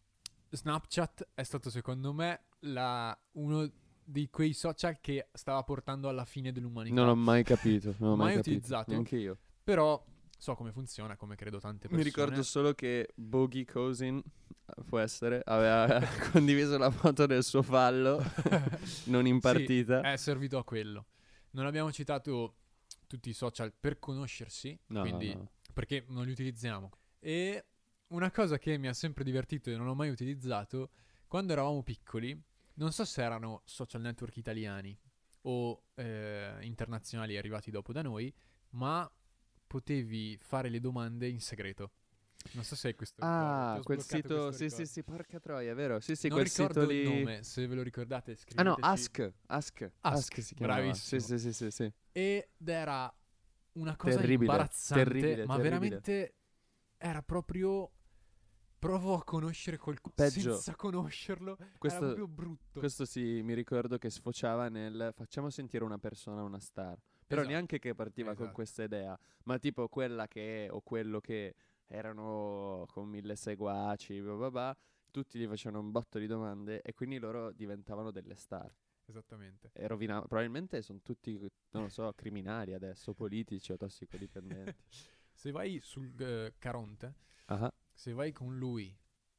[0.50, 3.70] Snapchat è stato secondo me la- uno
[4.04, 6.96] di quei social che stava portando alla fine dell'umanità.
[6.96, 7.96] Non ho mai capito.
[8.00, 8.50] Non ho mai, Mai capito.
[8.56, 8.92] utilizzato?
[8.92, 9.38] Neanche io.
[9.64, 10.04] Però
[10.38, 11.98] so come funziona, come credo tante persone.
[11.98, 14.22] Mi ricordo solo che Bogey Cousin,
[14.86, 16.00] può essere, aveva
[16.32, 18.22] condiviso la foto del suo fallo
[19.06, 20.02] non in Sì, partita.
[20.02, 21.06] È servito a quello.
[21.56, 22.58] Non abbiamo citato
[23.08, 25.50] tutti i social per conoscersi, no, quindi no.
[25.74, 26.90] perché non li utilizziamo.
[27.20, 27.66] E
[28.08, 30.92] una cosa che mi ha sempre divertito e non ho mai utilizzato,
[31.28, 32.38] quando eravamo piccoli,
[32.76, 34.98] non so se erano social network italiani
[35.44, 38.34] o eh, internazionali arrivati dopo da noi,
[38.72, 39.10] ma
[39.66, 41.92] potevi fare le domande in segreto.
[42.54, 46.00] Non so se hai questo Ah, quel sito, sì, sì, sì, porca troia, è vero?
[46.00, 47.00] Sì, sì, non quel ricordo sito lì.
[47.00, 48.82] il nome, se ve lo ricordate Ah scriveteci.
[48.82, 50.82] no, Ask, Ask, Ask, si chiamava.
[50.82, 51.22] bravissimo.
[51.22, 51.92] Sì, sì, sì, sì.
[52.12, 53.14] Ed era
[53.74, 55.70] una cosa Terribile, imbarazzante, terribile, ma terribile.
[55.70, 56.36] veramente
[56.98, 57.92] era proprio
[58.80, 60.54] provo a conoscere qualcuno Peggio.
[60.54, 61.58] senza conoscerlo.
[61.78, 62.80] Questo, era proprio brutto.
[62.80, 66.98] questo sì, mi ricordo che sfociava nel facciamo sentire una persona una star.
[67.28, 67.48] Però Esatto.
[67.48, 68.52] neanche che partiva con Esatto.
[68.54, 71.56] questa idea, ma tipo quella che o quello che
[71.88, 74.78] erano con mille seguaci, bla bla bla,
[75.12, 78.74] tutti gli facevano un botto di domande e quindi loro diventavano delle star.
[79.06, 79.70] Esattamente.
[79.74, 81.38] E rovinavano, probabilmente sono tutti,
[81.72, 84.76] non lo so, criminali adesso, politici o tossicodipendenti.
[85.32, 87.14] Se vai sul eh, Caronte,
[87.48, 88.98] Ah, se vai con lui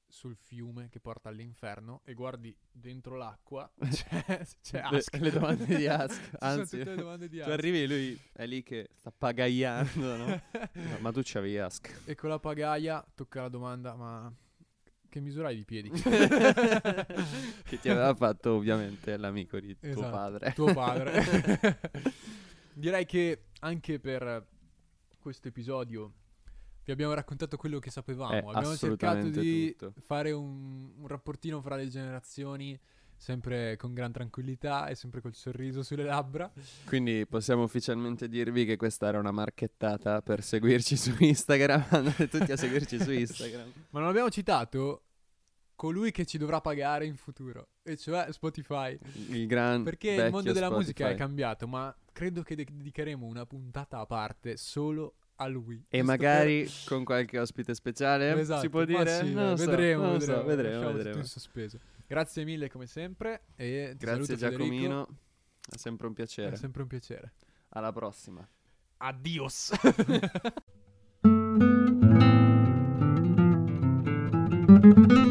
[0.09, 5.17] sul fiume che porta all'inferno e guardi dentro l'acqua, c'è, c'è le, Ask.
[5.17, 7.51] le domande di Ask, anzi, tutte le domande di tu Ask.
[7.53, 10.27] arrivi e lui è lì che sta pagaiando, no?
[10.73, 12.03] No, ma tu c'avevi Ask.
[12.05, 14.33] E con la pagaia tocca la domanda, ma
[15.09, 15.91] che misura hai di piedi?
[17.65, 20.53] che ti aveva fatto ovviamente l'amico di tuo Esatto, padre.
[20.53, 21.79] tuo padre.
[22.75, 24.47] Direi che anche per
[25.19, 26.13] questo episodio
[26.87, 28.33] vi abbiamo raccontato quello che sapevamo.
[28.33, 29.93] Eh, abbiamo cercato di tutto.
[30.01, 32.79] fare un, un rapportino fra le generazioni,
[33.17, 36.49] sempre con gran tranquillità e sempre col sorriso sulle labbra.
[36.85, 41.87] Quindi possiamo ufficialmente dirvi che questa era una marchettata per seguirci su Instagram.
[41.91, 43.73] Andate tutti a seguirci su Instagram.
[43.91, 45.03] Ma non abbiamo citato
[45.75, 48.97] colui che ci dovrà pagare in futuro, e cioè Spotify.
[49.31, 51.19] Il gran Perché il mondo della musica è Spotify.
[51.19, 55.85] cambiato, ma credo che de- dedicheremo una puntata a parte solo a lui.
[55.89, 56.73] E magari per...
[56.87, 59.25] con qualche ospite speciale, esatto, si può dire?
[59.25, 61.19] Sì, non vedremo, non vedremo, so, vedremo, vedremo.
[61.19, 61.79] in sospeso.
[62.07, 65.15] Grazie mille come sempre e Grazie Giacomino, Federico.
[65.71, 66.53] è sempre un piacere.
[66.53, 67.33] È sempre un piacere.
[67.71, 68.49] Alla prossima.
[68.99, 69.73] Adios.